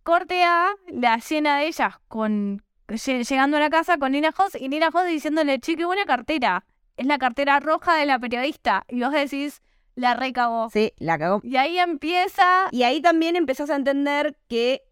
[0.02, 4.56] Corte a la escena de ellas con lle- llegando a la casa con Nina Hoss
[4.60, 6.64] y Nina Hoss diciéndole, che, qué buena cartera.
[6.96, 8.84] Es la cartera roja de la periodista.
[8.88, 9.62] Y vos decís,
[9.94, 10.70] la recagó.
[10.70, 11.40] sí, la cagó.
[11.44, 12.66] Y ahí empieza.
[12.72, 14.82] Y ahí también empezás a entender que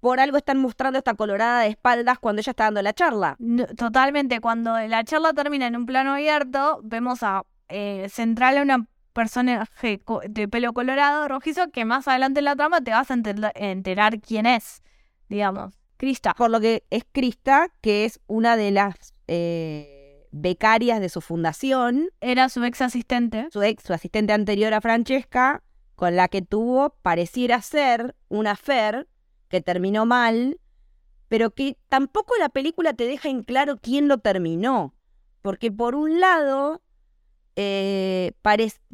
[0.00, 3.36] por algo están mostrando esta colorada de espaldas cuando ella está dando la charla.
[3.38, 8.62] No, totalmente, cuando la charla termina en un plano abierto, vemos a eh, central a
[8.62, 13.10] una personaje co- de pelo colorado, rojizo, que más adelante en la trama te vas
[13.10, 14.82] a enter- enterar quién es,
[15.28, 15.74] digamos.
[15.96, 16.34] Krista.
[16.34, 22.10] Por lo que es Krista, que es una de las eh, becarias de su fundación,
[22.20, 23.48] Era su ex asistente.
[23.50, 25.62] su ex, su asistente anterior a Francesca,
[25.94, 29.08] con la que tuvo, pareciera ser, una affair
[29.48, 30.60] que terminó mal,
[31.28, 34.94] pero que tampoco la película te deja en claro quién lo terminó.
[35.40, 36.82] Porque por un lado,
[37.56, 38.32] eh,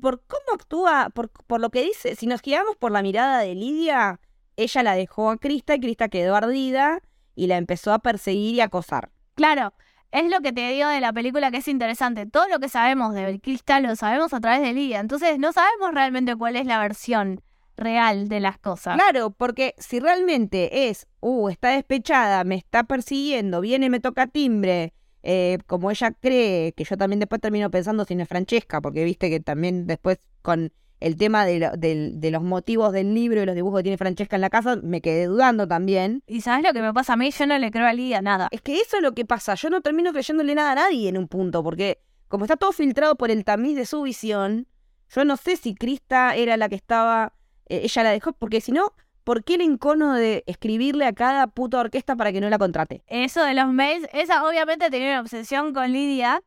[0.00, 3.54] por cómo actúa, por, por lo que dice, si nos guiamos por la mirada de
[3.54, 4.20] Lidia,
[4.56, 7.00] ella la dejó a Krista y Krista quedó ardida
[7.34, 9.10] y la empezó a perseguir y acosar.
[9.34, 9.74] Claro,
[10.12, 12.26] es lo que te digo de la película que es interesante.
[12.26, 15.00] Todo lo que sabemos de Krista lo sabemos a través de Lidia.
[15.00, 17.40] Entonces no sabemos realmente cuál es la versión
[17.76, 18.96] real de las cosas.
[18.96, 24.92] Claro, porque si realmente es, uh, está despechada, me está persiguiendo, viene me toca timbre,
[25.22, 29.04] eh, como ella cree, que yo también después termino pensando si no es Francesca, porque
[29.04, 33.42] viste que también después con el tema de, lo- del- de los motivos del libro
[33.42, 36.22] y los dibujos que tiene Francesca en la casa, me quedé dudando también.
[36.28, 37.30] ¿Y sabes lo que me pasa a mí?
[37.32, 38.48] Yo no le creo a Lidia nada.
[38.52, 41.18] Es que eso es lo que pasa, yo no termino creyéndole nada a nadie en
[41.18, 44.68] un punto, porque como está todo filtrado por el tamiz de su visión,
[45.14, 47.34] yo no sé si Krista era la que estaba,
[47.68, 48.92] eh, ella la dejó, porque si no,
[49.24, 53.02] ¿por qué el encono de escribirle a cada puta orquesta para que no la contrate?
[53.06, 56.42] Eso de los mails, esa obviamente tenía una obsesión con Lidia.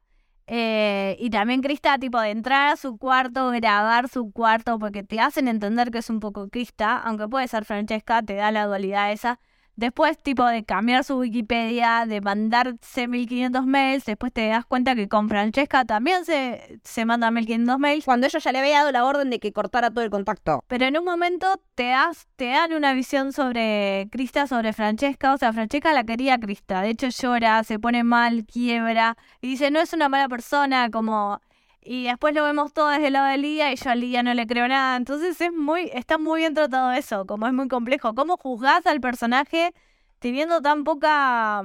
[0.48, 5.20] eh, y también Krista, tipo, de entrar a su cuarto, grabar su cuarto, porque te
[5.20, 9.12] hacen entender que es un poco Krista, aunque puede ser Francesca, te da la dualidad
[9.12, 9.40] esa.
[9.76, 15.10] Después, tipo, de cambiar su Wikipedia, de mandarse 1500 mails, después te das cuenta que
[15.10, 18.06] con Francesca también se, se mandan 1500 mails.
[18.06, 20.64] Cuando ella ya le había dado la orden de que cortara todo el contacto.
[20.68, 25.34] Pero en un momento te, das, te dan una visión sobre Krista, sobre Francesca.
[25.34, 26.82] O sea, Francesca la quería a Krista.
[26.82, 29.18] De hecho, llora, se pone mal, quiebra.
[29.42, 31.42] Y dice, no es una mala persona, como...
[31.88, 34.34] Y después lo vemos todo desde el lado de Lidia y yo a Lidia no
[34.34, 34.98] le creo nada.
[34.98, 38.16] Entonces es muy, está muy bien tratado eso, como es muy complejo.
[38.16, 39.72] ¿Cómo juzgás al personaje
[40.18, 41.64] teniendo tan poca,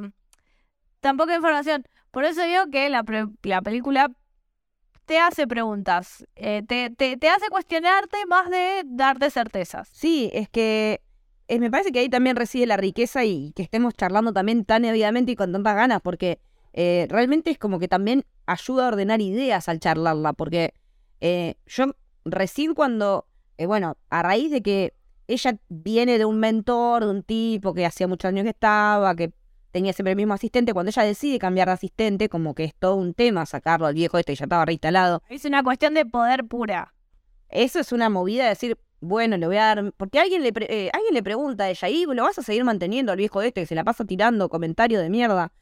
[1.00, 1.85] tan poca información?
[2.11, 4.12] Por eso digo que la, pre- la película
[5.06, 9.88] te hace preguntas, eh, te, te, hace cuestionarte más de darte certezas.
[9.92, 11.00] Sí, es que
[11.48, 14.85] eh, me parece que ahí también reside la riqueza y que estemos charlando también tan
[14.85, 16.38] ávidamente y con tantas ganas, porque
[16.72, 20.74] eh, realmente es como que también ayuda a ordenar ideas al charlarla, porque
[21.20, 23.26] eh, yo recién cuando,
[23.59, 24.94] eh, bueno, a raíz de que
[25.26, 29.33] ella viene de un mentor, de un tipo que hacía muchos años que estaba, que
[29.70, 32.96] tenía siempre el mismo asistente, cuando ella decide cambiar de asistente, como que es todo
[32.96, 35.22] un tema sacarlo al viejo este, ya estaba reinstalado.
[35.28, 36.92] Es una cuestión de poder pura.
[37.48, 39.92] Eso es una movida de decir, bueno, le voy a dar.
[39.96, 42.64] Porque alguien le, pre- eh, alguien le pregunta a ella, ¿y lo vas a seguir
[42.64, 45.52] manteniendo al viejo este que se la pasa tirando comentarios de mierda?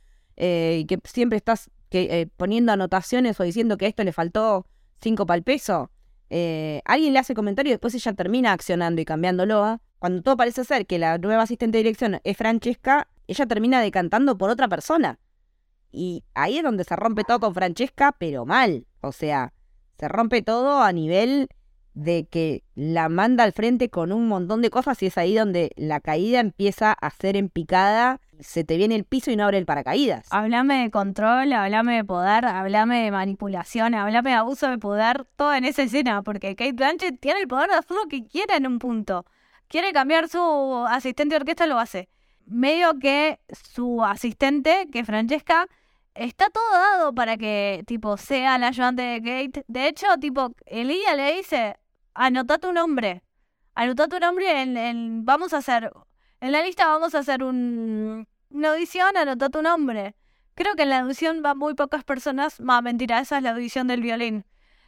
[0.40, 4.66] Eh, y que siempre estás eh, poniendo anotaciones o diciendo que esto le faltó
[5.00, 5.90] cinco para el peso.
[6.30, 9.64] Eh, alguien le hace comentario y después ella termina accionando y cambiándolo.
[9.64, 9.80] ¿ah?
[9.98, 14.38] Cuando todo parece ser que la nueva asistente de dirección es Francesca, ella termina decantando
[14.38, 15.18] por otra persona.
[15.90, 18.86] Y ahí es donde se rompe todo con Francesca, pero mal.
[19.00, 19.52] O sea,
[19.98, 21.48] se rompe todo a nivel
[21.98, 25.72] de que la manda al frente con un montón de cosas y es ahí donde
[25.76, 29.58] la caída empieza a ser en picada, se te viene el piso y no abre
[29.58, 30.28] el paracaídas.
[30.30, 35.52] Háblame de control, háblame de poder, háblame de manipulación, háblame de abuso de poder, todo
[35.52, 38.68] en esa escena, porque Kate Blanchett tiene el poder de hacer lo que quiera en
[38.68, 39.26] un punto.
[39.66, 42.08] Quiere cambiar su asistente de orquesta, lo hace.
[42.46, 45.66] Medio que su asistente, que es Francesca,
[46.14, 49.64] está todo dado para que, tipo, sea la ayudante de Kate.
[49.66, 51.76] De hecho, tipo, Elia le dice,
[52.18, 53.22] anota tu nombre.
[53.74, 55.90] Anota tu nombre en, en- vamos a hacer,
[56.40, 60.14] en la lista vamos a hacer un, una audición, anota tu nombre.
[60.54, 62.60] Creo que en la audición van muy pocas personas.
[62.60, 64.44] Más mentira, esa es la audición del violín.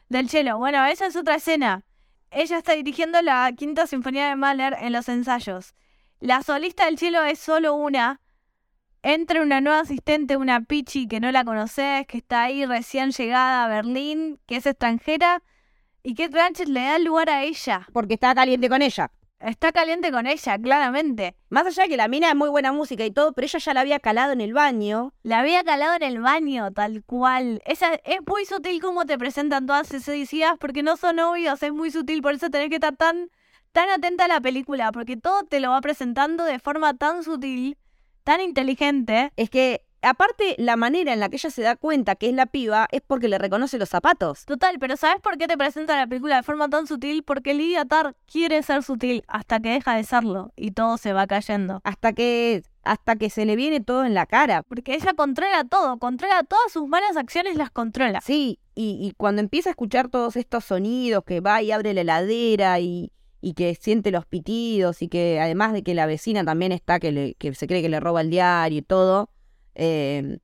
[0.09, 0.57] Del cello.
[0.57, 1.83] Bueno, esa es otra escena.
[2.29, 5.73] Ella está dirigiendo la quinta sinfonía de Mahler en los ensayos.
[6.19, 8.19] La solista del cello es solo una.
[9.03, 13.63] Entra una nueva asistente, una Pichi que no la conoces, que está ahí recién llegada
[13.63, 15.41] a Berlín, que es extranjera,
[16.03, 17.87] y que Blanchett le da lugar a ella.
[17.93, 19.11] Porque está caliente con ella.
[19.41, 21.35] Está caliente con ella, claramente.
[21.49, 23.73] Más allá de que la mina es muy buena música y todo, pero ella ya
[23.73, 25.13] la había calado en el baño.
[25.23, 27.61] La había calado en el baño, tal cual.
[27.65, 31.73] Esa, es muy sutil cómo te presentan todas esas ideas porque no son obvios, es
[31.73, 33.31] muy sutil, por eso tenés que estar tan,
[33.71, 37.77] tan atenta a la película, porque todo te lo va presentando de forma tan sutil,
[38.23, 39.31] tan inteligente.
[39.37, 42.45] Es que, aparte, la manera en la que ella se da cuenta que es la
[42.45, 44.45] piba es porque le reconoce los zapatos.
[44.45, 47.23] Total, pero ¿sabes por qué te presenta la película de forma tan sutil?
[47.23, 51.27] Porque Lydia Tarr quiere ser sutil hasta que deja de serlo y todo se va
[51.27, 51.81] cayendo.
[51.83, 54.63] Hasta que, hasta que se le viene todo en la cara.
[54.63, 58.21] Porque ella controla todo, controla todas sus malas acciones, las controla.
[58.21, 62.01] Sí, y, y cuando empieza a escuchar todos estos sonidos, que va y abre la
[62.01, 63.11] heladera y,
[63.41, 67.11] y que siente los pitidos y que además de que la vecina también está, que,
[67.11, 69.30] le- que se cree que le roba el diario y todo,
[69.75, 70.39] eh,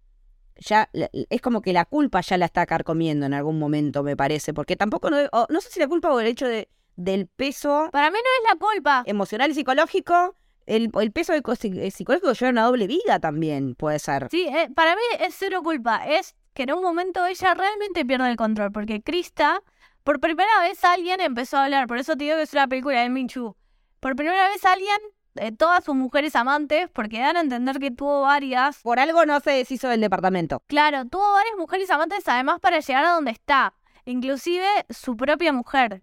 [0.57, 4.53] ya es como que la culpa ya la está carcomiendo en algún momento, me parece,
[4.53, 7.89] porque tampoco, no, o no sé si la culpa o el hecho de, del peso
[7.91, 9.03] Para mí no es la culpa.
[9.05, 10.35] emocional y psicológico,
[10.65, 14.27] el, el peso de co- psi- psicológico lleva una doble vida también, puede ser.
[14.31, 16.05] Sí, eh, para mí es cero culpa.
[16.07, 18.71] Es que en un momento ella realmente pierde el control.
[18.71, 19.61] Porque Krista,
[20.03, 21.87] por primera vez alguien empezó a hablar.
[21.87, 23.55] Por eso te digo que es una película de Minchu.
[23.99, 24.97] Por primera vez alguien,
[25.37, 28.81] de todas sus mujeres amantes, porque dan a entender que tuvo varias.
[28.81, 30.61] Por algo no se deshizo del departamento.
[30.67, 33.73] Claro, tuvo varias mujeres amantes además para llegar a donde está.
[34.05, 36.01] Inclusive su propia mujer.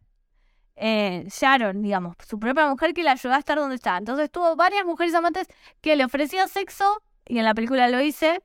[0.76, 3.96] Eh, Sharon, digamos, su propia mujer que la ayudó a estar donde está.
[3.96, 5.46] Entonces tuvo varias mujeres amantes
[5.80, 8.42] que le ofrecían sexo, y en la película lo hice,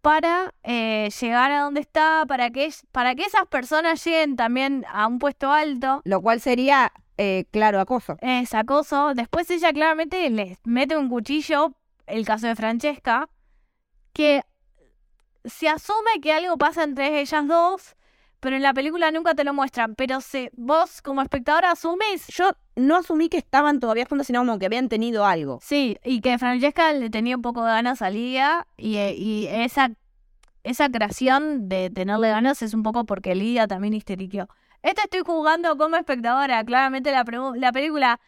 [0.00, 5.06] para eh, llegar a donde está, para que, para que esas personas lleguen también a
[5.06, 6.02] un puesto alto.
[6.04, 8.16] Lo cual sería, eh, claro, acoso.
[8.22, 9.12] Es acoso.
[9.14, 11.74] Después ella claramente les mete un cuchillo,
[12.06, 13.28] el caso de Francesca,
[14.14, 14.42] que
[15.44, 17.94] se asume que algo pasa entre ellas dos,
[18.40, 19.96] pero en la película nunca te lo muestran.
[19.96, 24.58] Pero se, vos como espectadora asumes, Yo no asumí que estaban todavía juntas, sino como
[24.58, 25.58] que habían tenido algo.
[25.62, 29.46] sí, y que Francesca le tenía un poco de ganas a Lidia, y, eh, y
[29.46, 29.92] esa,
[30.64, 34.48] esa creación de tenerle ganas es un poco porque Lidia también histeriqueó.
[34.82, 37.24] Este estoy jugando como espectadora, claramente la,
[37.56, 38.20] la película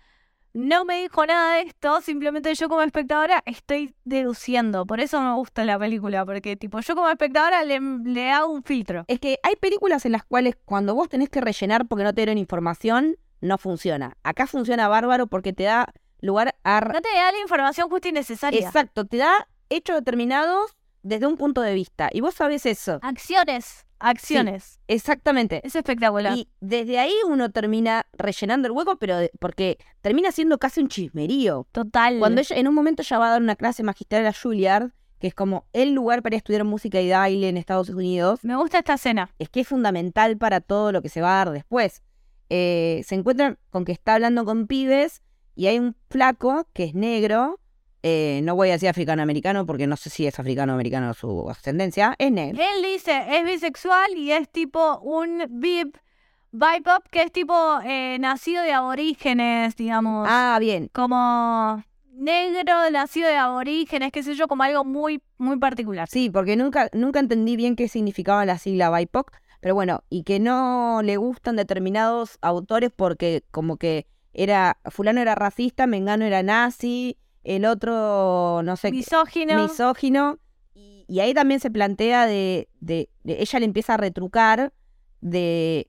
[0.55, 4.85] no me dijo nada de esto, simplemente yo como espectadora estoy deduciendo.
[4.85, 8.63] Por eso me gusta la película, porque tipo yo como espectadora le, le hago un
[8.63, 9.05] filtro.
[9.09, 12.21] Es que hay películas en las cuales cuando vos tenés que rellenar porque no te
[12.21, 14.17] dieron información, no funciona.
[14.23, 16.81] Acá funciona bárbaro porque te da lugar a...
[16.81, 18.61] No te da la información justa y necesaria.
[18.61, 22.11] Exacto, te da hechos determinados desde un punto de vista.
[22.13, 22.99] Y vos sabés eso.
[23.03, 24.81] Acciones, acciones.
[24.89, 25.61] Exactamente.
[25.67, 26.37] Es espectacular.
[26.37, 30.89] Y desde ahí uno termina rellenando el hueco, pero de- porque termina siendo casi un
[30.89, 31.67] chismerío.
[31.73, 32.19] Total.
[32.19, 35.29] Cuando ella, en un momento ella va a dar una clase magistral a Juilliard, que
[35.29, 38.95] es como el lugar para estudiar música y baile en Estados Unidos, Me gusta esta
[38.95, 39.31] escena.
[39.39, 42.03] es que es fundamental para todo lo que se va a dar después.
[42.51, 45.23] Eh, se encuentran con que está hablando con pibes
[45.55, 47.61] y hay un flaco que es negro
[48.03, 52.33] eh, no voy a decir africano-americano porque no sé si es africano-americano su ascendencia, es
[52.33, 52.61] negro.
[52.61, 55.97] Él dice, es bisexual y es tipo un bip,
[56.51, 60.27] bipop, que es tipo eh, nacido de aborígenes, digamos.
[60.29, 60.91] Ah, bien.
[60.93, 66.09] Como negro, nacido de aborígenes, qué sé yo, como algo muy, muy particular.
[66.09, 69.31] Sí, porque nunca, nunca entendí bien qué significaba la sigla BIPOC,
[69.61, 75.37] pero bueno, y que no le gustan determinados autores porque como que era, fulano era
[75.37, 79.63] racista, Mengano era nazi, el otro, no sé, Misógino.
[79.63, 80.39] misógino.
[80.75, 84.73] Y, y ahí también se plantea de, de, de- ella le empieza a retrucar
[85.21, 85.89] de,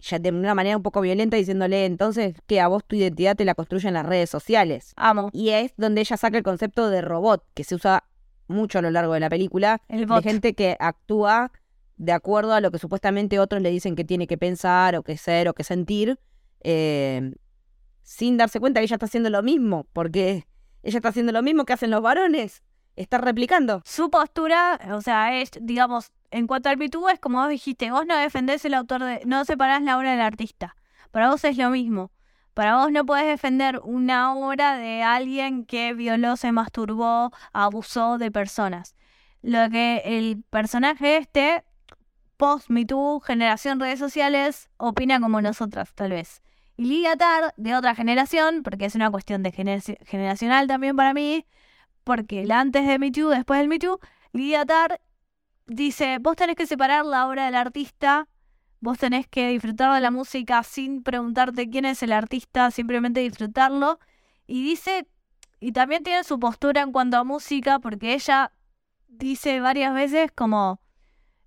[0.00, 3.44] ya de una manera un poco violenta diciéndole, entonces, que a vos tu identidad te
[3.44, 4.92] la construyen las redes sociales.
[4.96, 5.30] Amo.
[5.32, 8.04] Y es donde ella saca el concepto de robot, que se usa
[8.48, 10.22] mucho a lo largo de la película, El de bot.
[10.24, 11.52] gente que actúa
[11.96, 15.16] de acuerdo a lo que supuestamente otros le dicen que tiene que pensar o que
[15.18, 16.18] ser o que sentir,
[16.62, 17.32] eh,
[18.02, 20.46] sin darse cuenta que ella está haciendo lo mismo, porque
[20.82, 22.62] ella está haciendo lo mismo que hacen los varones,
[22.96, 23.82] está replicando.
[23.84, 28.06] Su postura, o sea, es, digamos, en cuanto al Too, es como vos dijiste, vos
[28.06, 30.76] no defendés el autor de, no separás la obra del artista.
[31.10, 32.12] Para vos es lo mismo.
[32.54, 38.30] Para vos no podés defender una obra de alguien que violó, se masturbó, abusó de
[38.30, 38.96] personas.
[39.42, 41.64] Lo que el personaje este,
[42.36, 46.42] post Me Too, generación redes sociales, opina como nosotras, tal vez.
[46.80, 51.12] Y Lidia Tar, de otra generación, porque es una cuestión de generaci- generacional también para
[51.12, 51.44] mí,
[52.04, 54.00] porque la antes de Me Too, después del Me Too,
[54.32, 54.98] Lidia Tar
[55.66, 58.28] dice, vos tenés que separar la obra del artista,
[58.80, 63.98] vos tenés que disfrutar de la música sin preguntarte quién es el artista, simplemente disfrutarlo.
[64.46, 65.06] Y dice,
[65.60, 68.52] y también tiene su postura en cuanto a música, porque ella
[69.06, 70.80] dice varias veces como,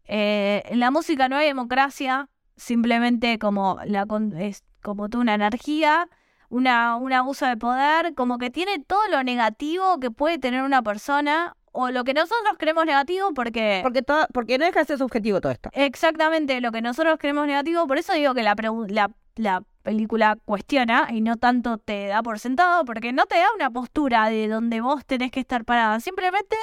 [0.03, 4.05] eh, en la música no hay democracia, simplemente como, la,
[4.38, 6.07] es como tú una energía,
[6.49, 10.84] una, un abuso de poder, como que tiene todo lo negativo que puede tener una
[10.84, 13.79] persona, o lo que nosotros creemos negativo, porque...
[13.81, 15.69] Porque, todo, porque no deja de ser subjetivo todo esto.
[15.73, 18.55] Exactamente lo que nosotros creemos negativo, por eso digo que la,
[18.89, 23.47] la, la película cuestiona y no tanto te da por sentado, porque no te da
[23.55, 26.55] una postura de donde vos tenés que estar parada, simplemente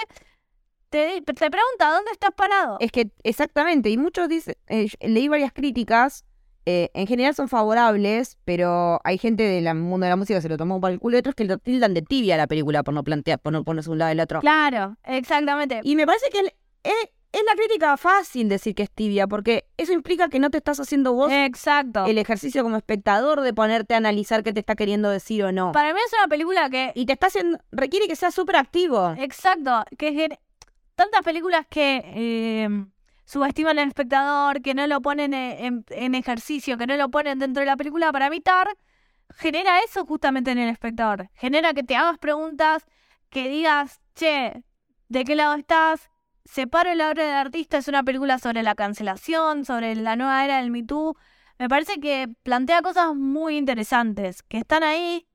[0.91, 2.77] te, te pregunta dónde estás parado.
[2.79, 6.25] Es que exactamente, y muchos dicen, eh, leí varias críticas,
[6.67, 10.49] eh, en general son favorables, pero hay gente del mundo de la música que se
[10.49, 12.83] lo tomó por el culo y otros que lo tildan de tibia a la película
[12.83, 14.41] por no plantear, por no ponerse un lado del otro.
[14.41, 15.81] Claro, exactamente.
[15.85, 16.53] Y me parece que el-
[16.83, 16.95] es,
[17.33, 20.81] es la crítica fácil decir que es tibia, porque eso implica que no te estás
[20.81, 22.05] haciendo vos Exacto.
[22.07, 25.73] el ejercicio como espectador de ponerte a analizar qué te está queriendo decir o no.
[25.73, 29.15] Para mí es una película que Y te está haciendo, requiere que seas súper activo.
[29.19, 30.31] Exacto, que es
[30.97, 32.69] tantas películas que eh,
[33.31, 37.61] subestiman al espectador, que no lo ponen e- en, ejercicio, que no lo ponen dentro
[37.61, 38.77] de la película, para mí Tar
[39.37, 41.31] genera eso justamente en el espectador.
[41.35, 42.87] Genera que te hagas preguntas,
[43.29, 44.65] que digas, che,
[45.09, 46.11] ¿de qué lado estás?
[46.45, 50.57] Separo la obra del artista, es una película sobre la cancelación, sobre la nueva era
[50.57, 51.15] del Me Too.
[51.57, 55.29] Me parece que plantea cosas muy interesantes, que están ahí,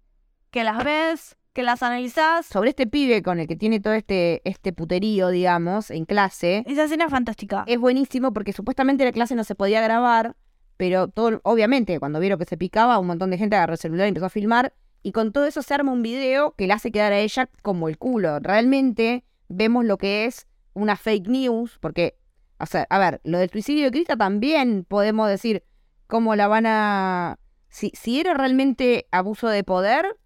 [0.52, 2.46] que las ves, que las analizás.
[2.46, 6.84] Sobre este pibe con el que tiene todo este, este puterío, digamos, en clase, Esa
[6.84, 7.64] escena es fantástica.
[7.66, 10.36] es buenísimo porque supuestamente la clase no se podía grabar,
[10.78, 14.06] pero todo, obviamente, cuando vieron que se picaba, un montón de gente agarró el celular
[14.06, 14.74] y empezó a filmar.
[15.02, 17.88] Y con todo eso se arma un video que le hace quedar a ella como
[17.88, 18.40] el culo.
[18.40, 22.18] Realmente vemos lo que es una fake news, porque,
[22.60, 25.64] o sea, a ver, lo del suicidio de Crista también podemos decir
[26.08, 27.40] cómo la van a...
[27.70, 30.18] Si, si era realmente abuso de poder,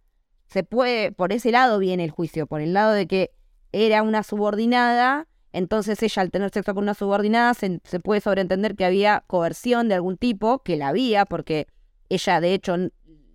[0.50, 3.32] se puede, por ese lado viene el juicio, por el lado de que
[3.72, 8.86] era una subordinada, entonces ella al tener sexo con una subordinada se, puede sobreentender que
[8.86, 11.68] había coerción de algún tipo, que la había, porque
[12.10, 12.76] ella de hecho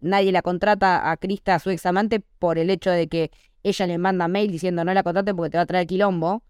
[0.00, 3.30] nadie la contrata a Crista, a su examante, por el hecho de que
[3.62, 6.42] ella le manda mail diciendo no la contrate porque te va a traer quilombo.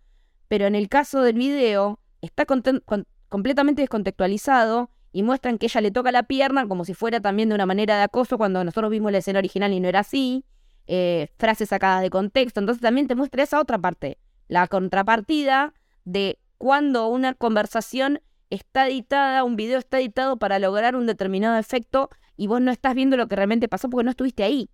[0.48, 2.62] Pero en el caso del video, está con-
[3.28, 7.54] completamente descontextualizado y muestran que ella le toca la pierna como si fuera también de
[7.54, 10.44] una manera de acoso cuando nosotros vimos la escena original y no era así.
[10.86, 12.60] Eh, frases sacadas de contexto.
[12.60, 14.18] Entonces también te muestra esa otra parte,
[14.48, 15.74] la contrapartida
[16.04, 18.20] de cuando una conversación
[18.50, 22.94] está editada, un video está editado para lograr un determinado efecto y vos no estás
[22.94, 24.70] viendo lo que realmente pasó porque no estuviste ahí.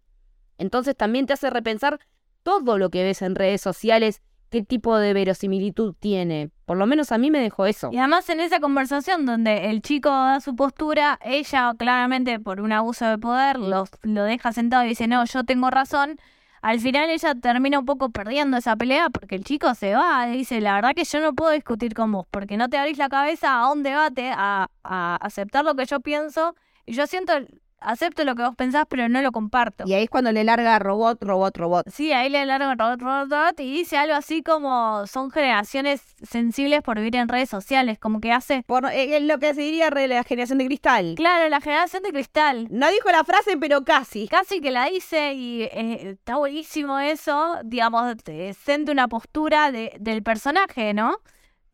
[0.58, 2.00] Entonces también te hace repensar
[2.42, 6.50] todo lo que ves en redes sociales, qué tipo de verosimilitud tiene.
[6.66, 7.90] Por lo menos a mí me dejó eso.
[7.92, 12.72] Y además en esa conversación donde el chico da su postura, ella claramente por un
[12.72, 16.18] abuso de poder los, lo deja sentado y dice, no, yo tengo razón.
[16.62, 20.38] Al final ella termina un poco perdiendo esa pelea porque el chico se va y
[20.38, 23.08] dice, la verdad que yo no puedo discutir con vos porque no te abrís la
[23.08, 26.54] cabeza a un debate, a, a aceptar lo que yo pienso.
[26.84, 27.32] Y yo siento
[27.80, 29.84] acepto lo que vos pensás, pero no lo comparto.
[29.86, 31.88] Y ahí es cuando le larga robot, robot, robot.
[31.90, 36.82] Sí, ahí le larga robot, robot, robot y dice algo así como son generaciones sensibles
[36.82, 38.62] por vivir en redes sociales, como que hace...
[38.66, 41.14] Por eh, es lo que se diría la generación de cristal.
[41.16, 42.68] Claro, la generación de cristal.
[42.70, 44.28] No dijo la frase, pero casi.
[44.28, 49.92] Casi que la dice y eh, está buenísimo eso, digamos, te siente una postura de,
[50.00, 51.18] del personaje, ¿no?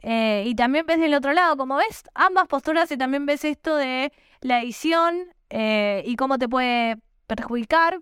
[0.00, 3.76] Eh, y también ves del otro lado, como ves ambas posturas y también ves esto
[3.76, 8.00] de la edición eh, y cómo te puede perjudicar.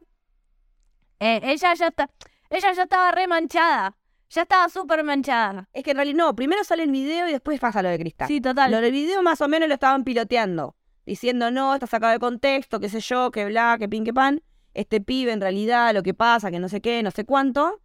[1.21, 2.11] Eh, ella ya está,
[2.51, 3.97] ella ya estaba re manchada,
[4.29, 5.69] ya estaba súper manchada.
[5.73, 8.29] Es que en realidad no, primero sale el video y después pasa lo de cristal.
[8.29, 8.71] Sí, total.
[8.71, 10.77] Lo del video más o menos lo estaban piloteando,
[11.07, 14.43] diciendo no, está sacado de contexto, qué sé yo, que bla, que pin, que pan.
[14.75, 17.81] Este pibe en realidad lo que pasa, que no sé qué, no sé cuánto.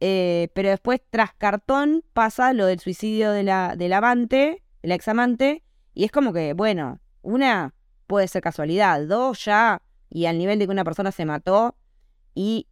[0.00, 5.62] Eh, pero después, tras cartón, pasa lo del suicidio de la, del amante, el examante,
[5.94, 7.74] y es como que, bueno, una
[8.06, 11.76] puede ser casualidad, dos ya, y al nivel de que una persona se mató,
[12.34, 12.68] y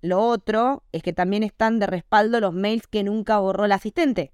[0.00, 4.32] lo otro es que también están de respaldo los mails que nunca borró el asistente,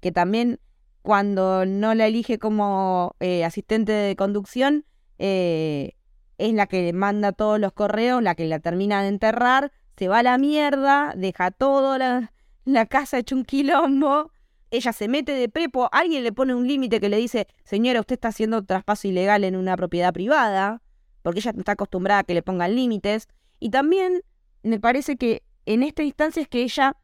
[0.00, 0.60] que también
[1.02, 4.84] cuando no la elige como eh, asistente de conducción,
[5.18, 5.96] eh,
[6.38, 10.08] es la que le manda todos los correos, la que la termina de enterrar, se
[10.08, 12.32] va a la mierda, deja todo, la,
[12.64, 14.32] la casa hecha un quilombo,
[14.70, 18.14] ella se mete de prepo, alguien le pone un límite que le dice, señora, usted
[18.14, 20.82] está haciendo traspaso ilegal en una propiedad privada,
[21.22, 24.22] porque ella está acostumbrada a que le pongan límites, y también
[24.62, 26.96] me parece que en esta instancia es que ella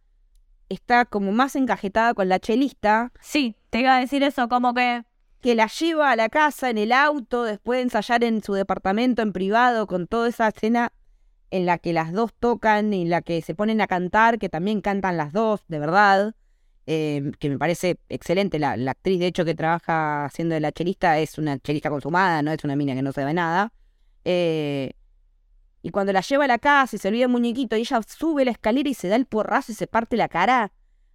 [0.68, 5.04] está como más encajetada con la chelista, Sí, te iba a decir eso, como que
[5.40, 9.22] que la lleva a la casa en el auto, después de ensayar en su departamento
[9.22, 10.92] en privado, con toda esa escena
[11.50, 14.48] en la que las dos tocan y en la que se ponen a cantar, que
[14.48, 16.34] también cantan las dos, de verdad,
[16.86, 18.58] eh, que me parece excelente.
[18.58, 22.42] La, la actriz, de hecho, que trabaja haciendo de la chelista es una chelista consumada,
[22.42, 23.72] no es una mina que no sabe nada.
[24.24, 24.92] Eh,
[25.82, 28.44] y cuando la lleva a la casa y se olvida el muñequito y ella sube
[28.44, 30.72] la escalera y se da el porrazo y se parte la cara,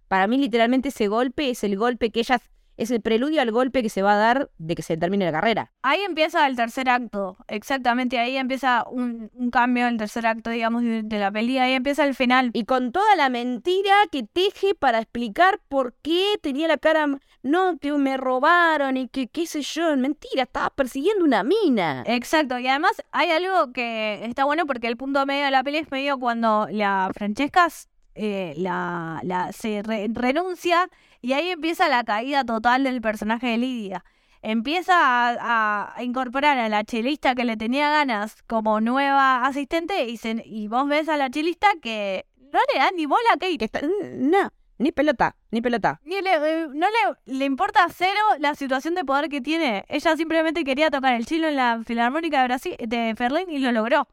[0.08, 2.40] para mí literalmente ese golpe es el golpe que ella
[2.76, 5.32] es el preludio al golpe que se va a dar de que se termine la
[5.32, 5.72] carrera.
[5.82, 10.50] Ahí empieza el tercer acto, exactamente, ahí empieza un, un cambio en el tercer acto,
[10.50, 12.50] digamos, de, de la peli, ahí empieza el final.
[12.52, 17.06] Y con toda la mentira que teje para explicar por qué tenía la cara,
[17.42, 22.04] no, que me robaron y que qué sé yo, mentira, estaba persiguiendo una mina.
[22.06, 25.78] Exacto, y además hay algo que está bueno porque el punto medio de la peli
[25.78, 27.68] es medio cuando la Francesca
[28.14, 30.88] eh, la, la, se re- renuncia
[31.22, 34.04] y ahí empieza la caída total del personaje de Lidia.
[34.42, 40.42] Empieza a, incorporar a la chelista que le tenía ganas como nueva asistente y, se,
[40.44, 43.56] y vos ves a la chelista que no le da ni bola a Kate.
[43.56, 46.00] Que está, no, ni pelota, ni pelota.
[46.04, 49.84] Ni le- eh, no le, le importa cero la situación de poder que tiene.
[49.88, 53.70] Ella simplemente quería tocar el chilo en la Filarmónica de Brasil, de Berlín y lo
[53.70, 54.08] logró.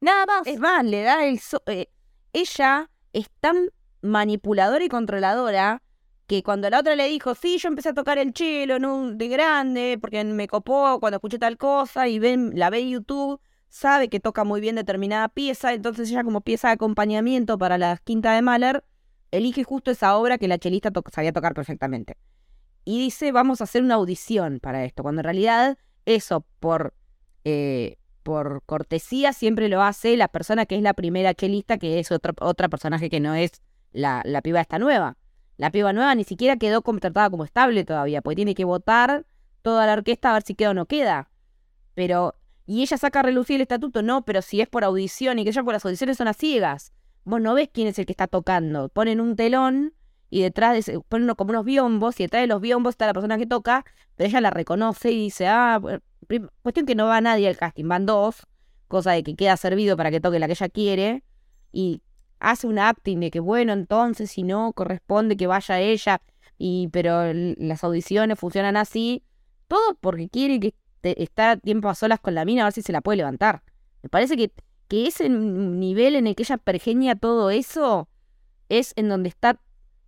[0.00, 0.46] Nada más.
[0.46, 1.38] Es más, le da el...
[1.40, 1.90] so- eh,
[2.32, 3.68] ella es tan
[4.00, 5.82] manipuladora y controladora
[6.26, 9.18] que cuando la otra le dijo, sí, yo empecé a tocar el chelo en un-
[9.18, 13.40] de grande porque me copó cuando escuché tal cosa y ven, la ve en YouTube,
[13.68, 17.98] sabe que toca muy bien determinada pieza, entonces ella como pieza de acompañamiento para la
[18.04, 18.84] quinta de Mahler,
[19.30, 22.16] elige justo esa obra que la chelista sabía tocar perfectamente.
[22.84, 26.94] Y dice, vamos a hacer una audición para esto, cuando en realidad eso por...
[27.44, 32.10] eh, por cortesía siempre lo hace la persona que es la primera chelista, que es
[32.10, 33.50] otro, otra personaje que no es
[33.92, 35.18] la, la piba esta nueva.
[35.56, 39.24] La piba nueva ni siquiera quedó contratada como estable todavía, porque tiene que votar
[39.62, 41.30] toda la orquesta a ver si queda o no queda.
[41.94, 42.34] Pero,
[42.66, 45.52] y ella saca a relucir el estatuto, no, pero si es por audición y que
[45.52, 46.92] ya por las audiciones son a ciegas.
[47.24, 48.88] Vos no ves quién es el que está tocando.
[48.88, 49.94] Ponen un telón
[50.28, 53.14] y detrás de ese- ponen como unos biombos y detrás de los biombos está la
[53.14, 53.84] persona que toca,
[54.16, 55.80] pero ella la reconoce y dice, ah,
[56.62, 58.46] cuestión que no va nadie al casting, van dos,
[58.88, 61.22] cosa de que queda servido para que toque la que ella quiere
[61.72, 62.02] y
[62.50, 66.20] hace un acting de que bueno, entonces si no corresponde que vaya ella
[66.58, 69.24] y pero las audiciones funcionan así,
[69.68, 71.28] todo porque quiere que te-
[71.62, 73.62] tiempo a solas con la mina a ver si se la puede levantar.
[74.02, 74.52] Me parece que,
[74.88, 78.08] que ese nivel en el que ella pergeña todo eso
[78.68, 79.60] es en donde está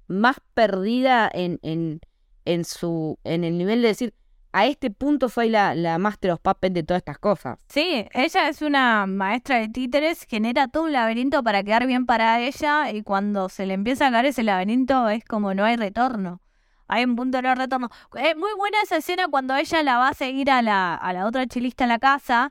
[0.09, 2.01] más perdida en, en,
[2.45, 4.15] en su en el nivel de decir
[4.57, 7.59] a este punto soy la, la master of puppet de todas estas cosas.
[7.69, 12.41] Sí, ella es una maestra de títeres, genera todo un laberinto para quedar bien para
[12.41, 16.41] ella y cuando se le empieza a caer ese laberinto es como no hay retorno.
[16.89, 17.91] Hay un punto de no retorno.
[18.15, 21.27] Es muy buena esa escena cuando ella la va a seguir a la, a la
[21.27, 22.51] otra chilista en la casa,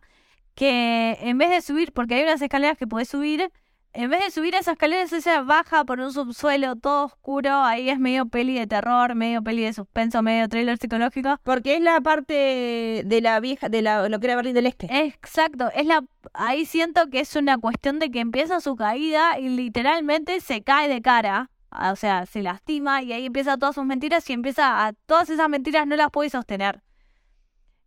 [0.53, 3.51] que en vez de subir, porque hay unas escaleras que podés subir,
[3.96, 7.64] en vez de subir esas escaleras, ella baja por un subsuelo todo oscuro.
[7.64, 11.39] Ahí es medio peli de terror, medio peli de suspenso, medio thriller psicológico.
[11.43, 14.88] Porque es la parte de la vieja, de la, lo que era Berlín del Este.
[15.06, 19.50] Exacto, es la ahí siento que es una cuestión de que empieza su caída y
[19.50, 21.50] literalmente se cae de cara.
[21.72, 25.50] O sea, se lastima y ahí empieza todas sus mentiras y empieza a todas esas
[25.50, 26.82] mentiras no las puede sostener.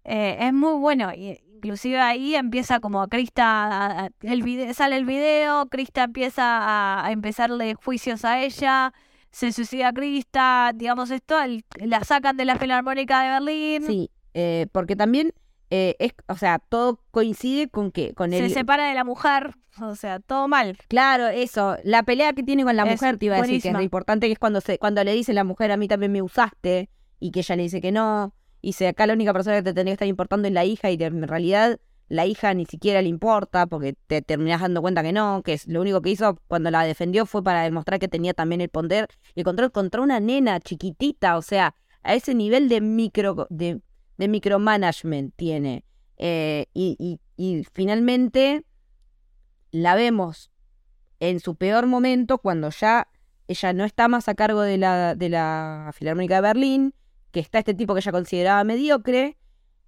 [0.04, 1.12] Eh, es muy bueno.
[1.14, 6.44] Y inclusive ahí empieza como a Krista, a- el vide- sale el video, Krista empieza
[6.44, 8.92] a, a empezarle juicios a ella,
[9.30, 14.66] se suicida Krista, digamos esto, el- la sacan de la Filarmónica de Berlín, Sí, eh,
[14.72, 15.32] porque también
[15.70, 19.54] eh, es, o sea, todo coincide con que, con se el, separa de la mujer,
[19.82, 20.78] o sea, todo mal.
[20.88, 23.68] claro, eso, la pelea que tiene con la Es mujer, te iba a decir que
[23.68, 26.12] es lo importante, que es cuando se, cuando le dice la mujer a mí también
[26.12, 26.88] me usaste,
[27.20, 29.74] y que ella le dice que no, y dice acá la única persona que te
[29.74, 31.78] tendría que estar importando es la hija, y en realidad
[32.08, 35.66] la hija ni siquiera le importa, porque te terminás dando cuenta que no, que es
[35.66, 39.08] lo único que hizo cuando la defendió fue para demostrar que tenía también el poder,
[39.34, 43.80] y el control contra una nena chiquitita, o sea, a ese nivel de micro, de,
[44.16, 45.84] de micromanagement tiene.
[46.16, 48.64] Eh, y, y, y finalmente
[49.70, 50.50] la vemos
[51.20, 53.08] en su peor momento cuando ya
[53.48, 56.94] ella no está más a cargo de la, de la Filarmónica de Berlín,
[57.30, 59.36] que está este tipo que ella consideraba mediocre,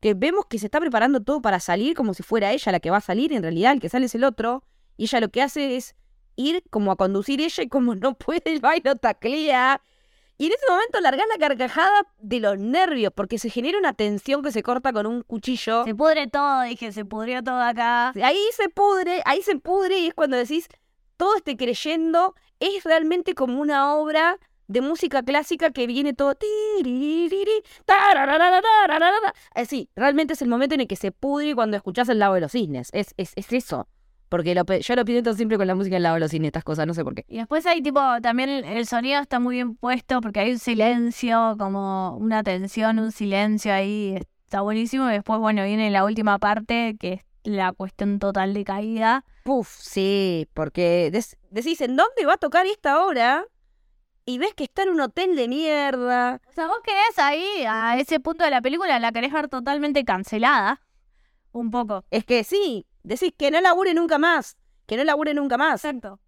[0.00, 2.90] que vemos que se está preparando todo para salir como si fuera ella la que
[2.90, 4.64] va a salir, en realidad el que sale es el otro,
[4.96, 5.94] y ella lo que hace es
[6.36, 9.80] ir como a conducir ella y como no puede el baile taclea.
[10.38, 14.42] Y en ese momento largar la carcajada de los nervios, porque se genera una tensión
[14.42, 15.84] que se corta con un cuchillo.
[15.84, 18.12] Se pudre todo, dije, se pudrió todo acá.
[18.22, 20.66] Ahí se pudre, ahí se pudre y es cuando decís,
[21.18, 24.38] todo este creyendo es realmente como una obra
[24.70, 26.36] de música clásica que viene todo...
[27.84, 29.34] tararararararara.
[29.54, 32.40] Así, realmente es el momento en el que se pudre cuando escuchás el lado de
[32.40, 32.88] los cisnes.
[32.92, 33.88] Es, es, es eso.
[34.28, 36.62] Porque lo yo lo pido siempre con la música del lado de los cisnes, estas
[36.62, 37.24] cosas, no sé por qué.
[37.26, 40.60] Y después hay tipo, también el, el sonido está muy bien puesto porque hay un
[40.60, 45.10] silencio, como una tensión, un silencio ahí, está buenísimo.
[45.10, 49.24] Y después, bueno, viene la última parte que es la cuestión total de caída.
[49.42, 53.44] Puf, sí, porque des- decís, ¿en dónde va a tocar esta hora?
[54.30, 56.40] Y ves que está en un hotel de mierda.
[56.48, 60.04] O sea, vos querés ahí, a ese punto de la película, la querés ver totalmente
[60.04, 60.80] cancelada.
[61.50, 62.04] Un poco.
[62.12, 64.56] Es que sí, decís que no labure nunca más,
[64.86, 65.84] que no labure nunca más.
[65.84, 66.20] Exacto.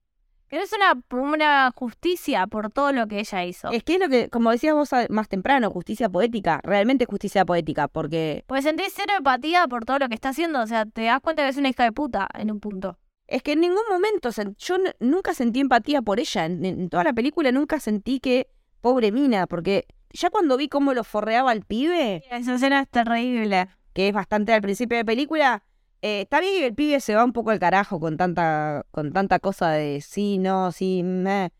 [0.48, 3.70] Querés una, una justicia por todo lo que ella hizo.
[3.70, 7.86] Es que es lo que, como decías vos más temprano, justicia poética, realmente justicia poética,
[7.86, 10.60] porque Pues sentís cero empatía por todo lo que está haciendo.
[10.60, 12.98] O sea, te das cuenta que es una hija de puta en un punto.
[13.32, 17.12] Es que en ningún momento, yo nunca sentí empatía por ella, en, en toda la
[17.12, 18.48] película nunca sentí que,
[18.80, 23.68] pobre mina, porque ya cuando vi cómo lo forreaba al pibe, Esa escena es terrible.
[23.94, 25.62] que es bastante al principio de película,
[26.02, 29.12] eh, está bien que el pibe se va un poco al carajo con tanta, con
[29.12, 31.50] tanta cosa de sí, no, sí, meh,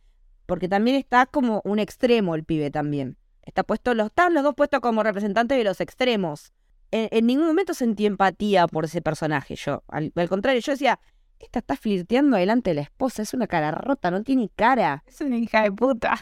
[0.46, 3.16] porque también está como un extremo el pibe también.
[3.42, 6.52] Está puesto, los, están los dos puestos como representantes de los extremos.
[6.90, 9.82] En, en ningún momento sentí empatía por ese personaje yo.
[9.88, 11.00] Al, al contrario, yo decía,
[11.42, 15.04] esta está flirteando delante de la esposa, es una cara rota, no tiene cara.
[15.06, 16.18] Es una hija de puta.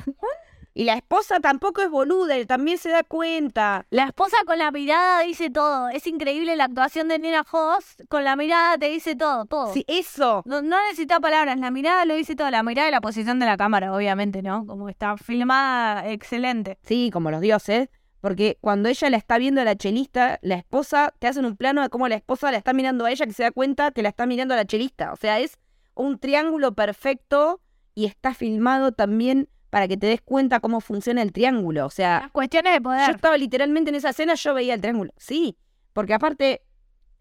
[0.72, 3.86] Y la esposa tampoco es boluda, él también se da cuenta.
[3.90, 5.88] La esposa con la mirada dice todo.
[5.88, 7.96] Es increíble la actuación de Nina Hoss.
[8.08, 9.72] Con la mirada te dice todo, todo.
[9.74, 10.42] Sí, eso.
[10.46, 12.50] No, no necesita palabras, la mirada lo dice todo.
[12.50, 14.64] La mirada y la posición de la cámara, obviamente, ¿no?
[14.64, 16.78] Como está filmada, excelente.
[16.82, 17.88] Sí, como los dioses.
[18.20, 21.82] Porque cuando ella la está viendo a la chelista, la esposa, te hacen un plano
[21.82, 24.10] de cómo la esposa la está mirando a ella, que se da cuenta que la
[24.10, 25.12] está mirando a la chelista.
[25.12, 25.58] O sea, es
[25.94, 27.60] un triángulo perfecto
[27.94, 31.86] y está filmado también para que te des cuenta cómo funciona el triángulo.
[31.86, 33.10] O sea, Las cuestiones de yo poder.
[33.10, 35.12] estaba literalmente en esa escena, yo veía el triángulo.
[35.16, 35.56] Sí,
[35.92, 36.62] porque aparte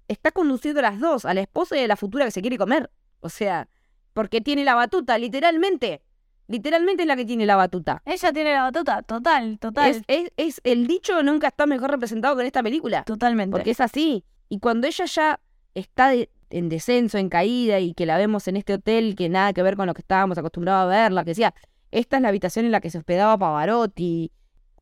[0.07, 2.57] está conduciendo a las dos, a la esposa y a la futura que se quiere
[2.57, 2.89] comer.
[3.21, 3.69] O sea,
[4.13, 6.01] porque tiene la batuta, literalmente.
[6.49, 8.01] Literalmente es la que tiene la batuta.
[8.05, 9.89] Ella tiene la batuta, total, total.
[9.91, 13.03] Es, es, es- el dicho nunca está mejor representado que en esta película.
[13.03, 13.51] Totalmente.
[13.51, 14.25] Porque es así.
[14.49, 15.39] Y cuando ella ya
[15.75, 19.53] está de- en descenso, en caída, y que la vemos en este hotel que nada
[19.53, 21.53] que ver con lo que estábamos acostumbrados a verla, que decía,
[21.91, 24.31] esta es la habitación en la que se hospedaba Pavarotti,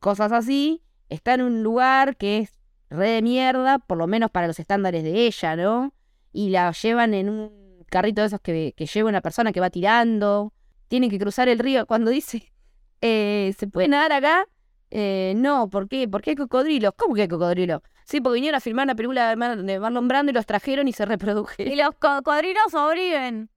[0.00, 2.58] cosas así, está en un lugar que es
[2.88, 5.92] re de mierda, por lo menos para los estándares de ella, ¿no?
[6.32, 9.68] Y la llevan en un carrito de esos que, que lleva una persona que va
[9.68, 10.54] tirando,
[10.88, 11.86] tienen que cruzar el río.
[11.86, 12.52] Cuando dice,
[13.00, 14.46] eh, ¿se puede nadar acá?
[14.90, 16.08] Eh, no, ¿por qué?
[16.08, 16.92] ¿Por qué hay cocodrilos?
[16.96, 17.82] ¿Cómo que hay cocodrilos?
[18.04, 20.88] Sí, porque vinieron a filmar una película de Mar- de Marlon Brando y los trajeron
[20.88, 21.76] y se Y reprodujeron.
[21.76, 23.50] los cocodrilos sobreviven.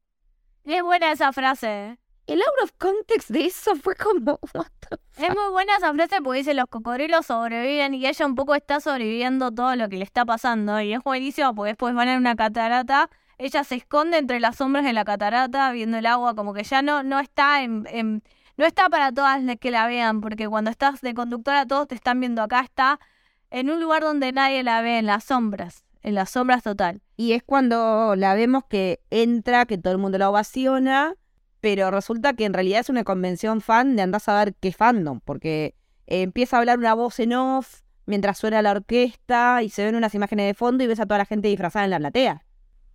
[0.65, 1.97] Es buena esa frase.
[2.27, 4.39] El out of context de eso fue como,
[5.17, 8.79] Es muy buena esa frase porque dice los cocodrilos sobreviven y ella un poco está
[8.79, 10.79] sobreviviendo todo lo que le está pasando.
[10.81, 13.09] Y es buenísimo porque después van a una catarata,
[13.41, 16.83] ella se esconde entre las sombras de la catarata viendo el agua, como que ya
[16.83, 18.21] no, no está en,
[18.55, 21.95] no está para todas las que la vean, porque cuando estás de conductora todos te
[21.95, 22.99] están viendo acá, está
[23.49, 27.01] en un lugar donde nadie la ve, en las sombras, en las sombras total.
[27.17, 31.15] Y es cuando la vemos que entra, que todo el mundo la ovaciona,
[31.61, 35.19] pero resulta que en realidad es una convención fan de andar a ver qué fandom,
[35.19, 35.73] porque
[36.05, 39.95] eh, empieza a hablar una voz en off mientras suena la orquesta y se ven
[39.95, 42.45] unas imágenes de fondo y ves a toda la gente disfrazada en la platea.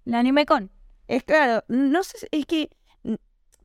[0.06, 0.70] La anime con.
[1.08, 2.70] Es claro, no sé, es que
[3.02, 3.14] mm,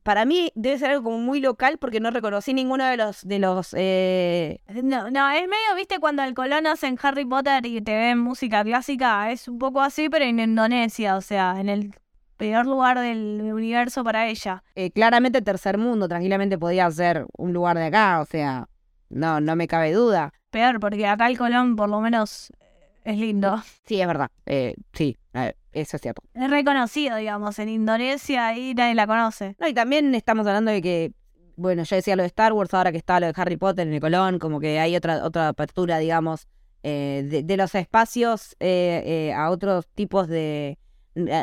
[0.02, 3.38] para mí debe ser algo como muy local porque no reconocí ninguno de los de
[3.38, 7.94] los eh, No, no, es medio, viste, cuando el Colón hacen Harry Potter y te
[7.94, 11.94] ven música clásica, es un poco así, pero en Indonesia, o sea, en el
[12.36, 14.64] peor lugar del universo para ella.
[14.74, 18.68] eh, claramente tercer mundo, tranquilamente podía ser un lugar de acá, o sea,
[19.10, 20.32] no, no me cabe duda.
[20.50, 22.52] Peor, porque acá el Colón por lo menos
[23.04, 23.62] es lindo.
[23.86, 24.28] Sí, es verdad.
[24.46, 26.22] Eh, sí, eh, eso es cierto.
[26.34, 29.56] Es reconocido, digamos, en Indonesia ahí nadie la conoce.
[29.58, 31.12] No, y también estamos hablando de que,
[31.56, 33.94] bueno, ya decía lo de Star Wars, ahora que está lo de Harry Potter en
[33.94, 36.46] el Colón, como que hay otra, otra apertura, digamos,
[36.82, 40.78] eh, de, de los espacios eh, eh, a otros tipos de...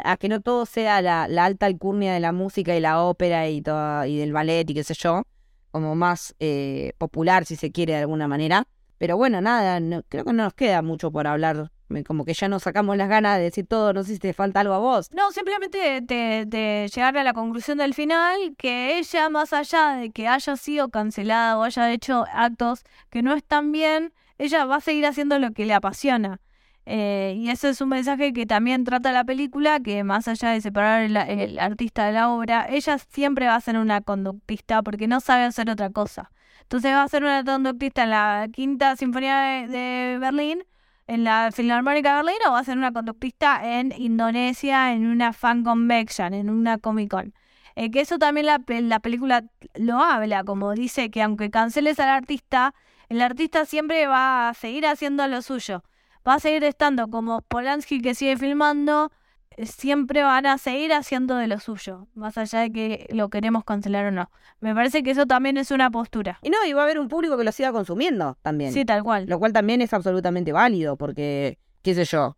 [0.04, 3.48] A, que no todo sea la, la alta alcurnia de la música y la ópera
[3.50, 5.22] y, todo, y del ballet y qué sé yo,
[5.70, 8.68] como más eh, popular, si se quiere, de alguna manera.
[9.00, 11.72] Pero bueno, nada, no- creo que no nos queda mucho por hablar.
[12.06, 14.60] Como que ya nos sacamos las ganas de decir todo, no sé si te falta
[14.60, 15.10] algo a vos.
[15.12, 20.12] No, simplemente de, de llegar a la conclusión del final, que ella, más allá de
[20.12, 24.82] que haya sido cancelada o haya hecho actos que no están bien, ella va a
[24.82, 26.40] seguir haciendo lo que le apasiona.
[26.86, 30.62] Eh, y ese es un mensaje que también trata la película, que más allá de
[30.62, 35.08] separar el, el artista de la obra, ella siempre va a ser una conductista porque
[35.08, 36.32] no sabe hacer otra cosa.
[36.70, 40.64] Entonces va a ser una conductista en la Quinta Sinfonía de, Berlín,
[41.08, 45.34] en la Filarmónica de Berlín, o va a ser una conductista en Indonesia, en una
[45.34, 47.34] fan convention, en una Comic Con.
[47.76, 52.10] Eh, que eso también la, la película lo habla, como dice que aunque canceles al
[52.10, 52.76] artista,
[53.10, 55.84] el artista siempre va a seguir haciendo lo suyo.
[56.30, 59.12] Va a seguir estando como Polanski que sigue filmando,
[59.58, 63.64] eh, siempre van a seguir haciendo de lo suyo, más allá de que lo queremos
[63.64, 64.30] cancelar o no.
[64.60, 66.38] Me parece que eso también es una postura.
[66.44, 68.72] Y no, y va a haber un público que lo siga consumiendo también.
[68.74, 69.26] Sí, tal cual.
[69.28, 72.38] Lo cual también es absolutamente válido, porque, qué sé yo,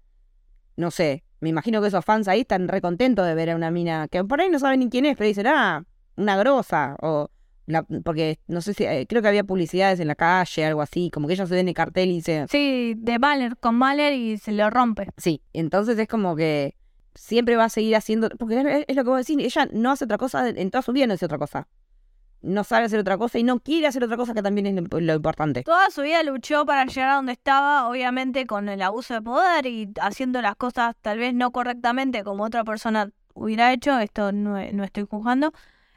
[0.78, 3.72] no sé, me imagino que esos fans ahí están re contentos de ver a una
[3.72, 5.84] mina que por ahí no saben ni quién es, pero dicen, ah,
[6.16, 7.30] una grosa, o
[7.72, 11.09] la- porque no sé si, eh, creo que había publicidades en la calle, algo así,
[11.11, 14.38] como que ellos se ven el cartel y dicen, Sí, de Mahler con Mahler y
[14.38, 15.07] se lo rompe.
[15.17, 16.76] sí, entonces es como que
[17.15, 20.05] siempre va a seguir haciendo, porque es, es lo que vos decís, ella no hace
[20.05, 21.67] otra cosa, en toda su vida no hace otra cosa.
[22.43, 24.99] No sabe hacer otra cosa y no quiere hacer otra cosa que también es lo-
[24.99, 25.61] lo importante.
[25.61, 29.67] Toda su vida luchó para llegar a donde estaba, obviamente con el abuso de poder
[29.67, 33.99] y haciendo las cosas tal vez no correctamente como otra persona hubiera hecho.
[33.99, 35.53] Esto no, no estoy juzgando,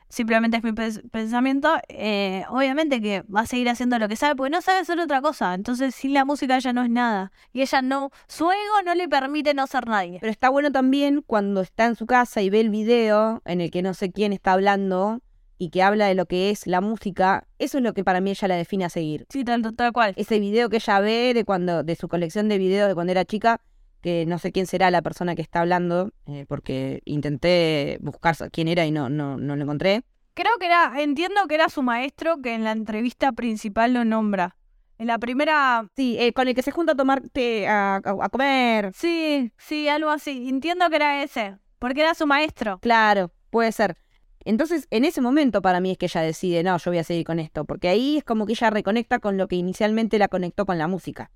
[0.08, 1.74] simplemente es mi pens- pensamiento.
[1.88, 5.20] Eh, obviamente que va a seguir haciendo lo que sabe porque no sabe hacer otra
[5.20, 5.54] cosa.
[5.54, 7.32] Entonces, sin la música ella no es nada.
[7.52, 10.18] Y ella no, su ego no le permite no ser nadie.
[10.20, 13.70] Pero está bueno también cuando está en su casa y ve el video en el
[13.70, 15.20] que no sé quién está hablando
[15.56, 17.46] y que habla de lo que es la música.
[17.58, 19.24] Eso es lo que para mí ella la define a seguir.
[19.30, 20.12] Sí, tal, tal cual.
[20.16, 23.24] Ese video que ella ve de cuando, de su colección de videos de cuando era
[23.24, 23.60] chica,
[24.04, 28.68] que no sé quién será la persona que está hablando, eh, porque intenté buscar quién
[28.68, 30.04] era y no, no, no lo encontré.
[30.34, 34.56] Creo que era, entiendo que era su maestro que en la entrevista principal lo nombra.
[34.98, 38.16] En la primera Sí, eh, con el que se junta a tomar té, a, a-
[38.20, 38.92] a comer.
[38.94, 40.50] Sí, sí, algo así.
[40.50, 42.78] Entiendo que era ese, porque era su maestro.
[42.80, 43.96] Claro, puede ser.
[44.44, 47.24] Entonces, en ese momento para mí es que ella decide, no, yo voy a seguir
[47.24, 50.66] con esto, porque ahí es como que ella reconecta con lo que inicialmente la conectó
[50.66, 51.30] con la música.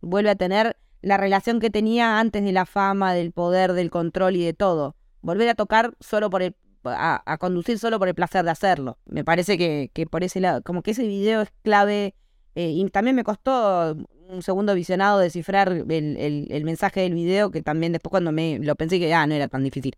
[0.00, 4.36] Vuelve a tener la relación que tenía antes de la fama, del poder, del control
[4.36, 4.96] y de todo.
[5.20, 8.98] Volver a tocar solo por el, a, a conducir solo por el placer de hacerlo.
[9.06, 12.14] Me parece que, que por ese lado, como que ese video es clave.
[12.54, 13.96] eh, y también me costó
[14.28, 18.74] un segundo visionado descifrar el, el, mensaje del video, que también después cuando me lo
[18.76, 19.94] pensé que, ah, no era tan difícil.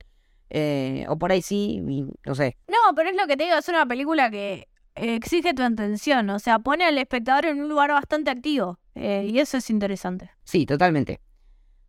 [0.51, 2.57] Eh, o por ahí sí, y no sé.
[2.69, 6.39] No, pero es lo que te digo, es una película que exige tu atención, o
[6.39, 10.31] sea, pone al espectador en un lugar bastante activo, eh, y eso es interesante.
[10.45, 11.21] Sí, totalmente.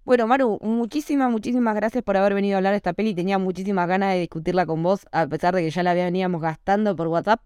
[0.03, 3.13] Bueno, Maru, muchísimas, muchísimas gracias por haber venido a hablar de esta peli.
[3.13, 6.95] Tenía muchísimas ganas de discutirla con vos, a pesar de que ya la veníamos gastando
[6.95, 7.41] por WhatsApp.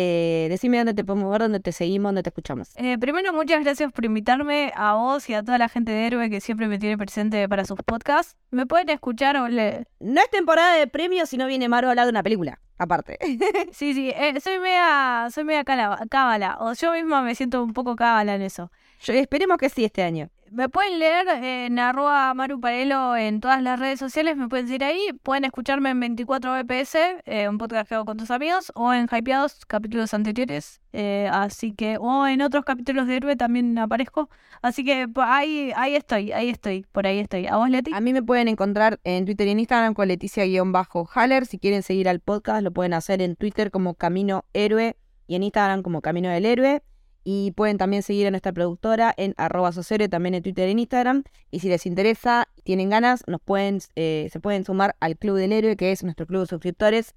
[0.00, 2.70] Eh, decime dónde te podemos ver, dónde te seguimos, dónde te escuchamos.
[2.76, 6.30] Eh, primero, muchas gracias por invitarme a vos y a toda la gente de Héroe
[6.30, 8.36] que siempre me tiene presente para sus podcasts.
[8.52, 9.48] Me pueden escuchar o.
[9.48, 13.18] No es temporada de premios si no viene Maru a hablar de una película, aparte.
[13.72, 17.96] Sí, sí, eh, soy media, soy media cábala, o yo misma me siento un poco
[17.96, 18.70] cábala en eso.
[19.00, 20.28] Yo- esperemos que sí este año.
[20.50, 24.82] me pueden leer en arroba Maru Parelo en todas las redes sociales, me pueden seguir
[24.82, 24.98] ahí.
[25.22, 26.96] Pueden escucharme en 24 BPS,
[27.26, 30.80] eh, un podcast que hago con tus amigos, o en Hypeados, capítulos anteriores.
[30.94, 34.30] Eh, así que, o en otros capítulos de Héroe también aparezco.
[34.62, 37.46] Así que ahí, ahí estoy, ahí estoy, por ahí estoy.
[37.46, 37.92] ¿A vos, Leti?
[37.92, 41.44] A mí me pueden encontrar en Twitter y en Instagram con Leticia-Haller.
[41.44, 44.96] Si quieren seguir al podcast, lo pueden hacer en Twitter como Camino Héroe
[45.26, 46.82] y en Instagram como Camino del Héroe.
[47.30, 49.70] Y pueden también seguir a nuestra productora en arroba
[50.10, 51.24] también en Twitter en Instagram.
[51.50, 55.52] Y si les interesa, tienen ganas, nos pueden, eh, se pueden sumar al Club del
[55.52, 57.14] Héroe, que es nuestro club de suscriptores,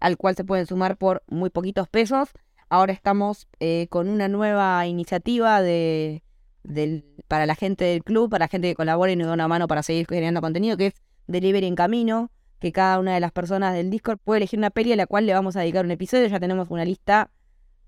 [0.00, 2.28] al cual se pueden sumar por muy poquitos pesos.
[2.68, 6.22] Ahora estamos eh, con una nueva iniciativa de,
[7.26, 9.66] para la gente del club, para la gente que colabore y nos da una mano
[9.66, 10.94] para seguir generando contenido, que es
[11.26, 14.92] Delivery en Camino, que cada una de las personas del Discord puede elegir una peli
[14.92, 16.26] a la cual le vamos a dedicar un episodio.
[16.26, 17.30] Ya tenemos una lista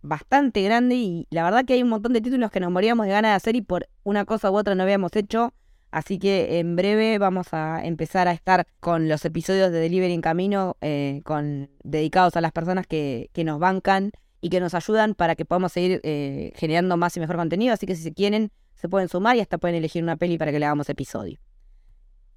[0.02, 3.12] bastante grande y la verdad que hay un montón de títulos que nos moríamos de
[3.12, 5.52] ganas de hacer y por una cosa u otra no habíamos hecho.
[5.90, 10.20] Así que en breve vamos a empezar a estar con los episodios de Delivery en
[10.20, 15.14] Camino eh, con, dedicados a las personas que, que, nos bancan y que nos ayudan
[15.14, 17.72] para que podamos seguir eh, generando más y mejor contenido.
[17.72, 20.52] Así que si se quieren, se pueden sumar y hasta pueden elegir una peli para
[20.52, 21.38] que le hagamos episodio.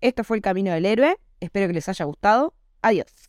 [0.01, 1.18] Esto fue El Camino del Héroe.
[1.39, 2.53] Espero que les haya gustado.
[2.82, 3.29] Adiós.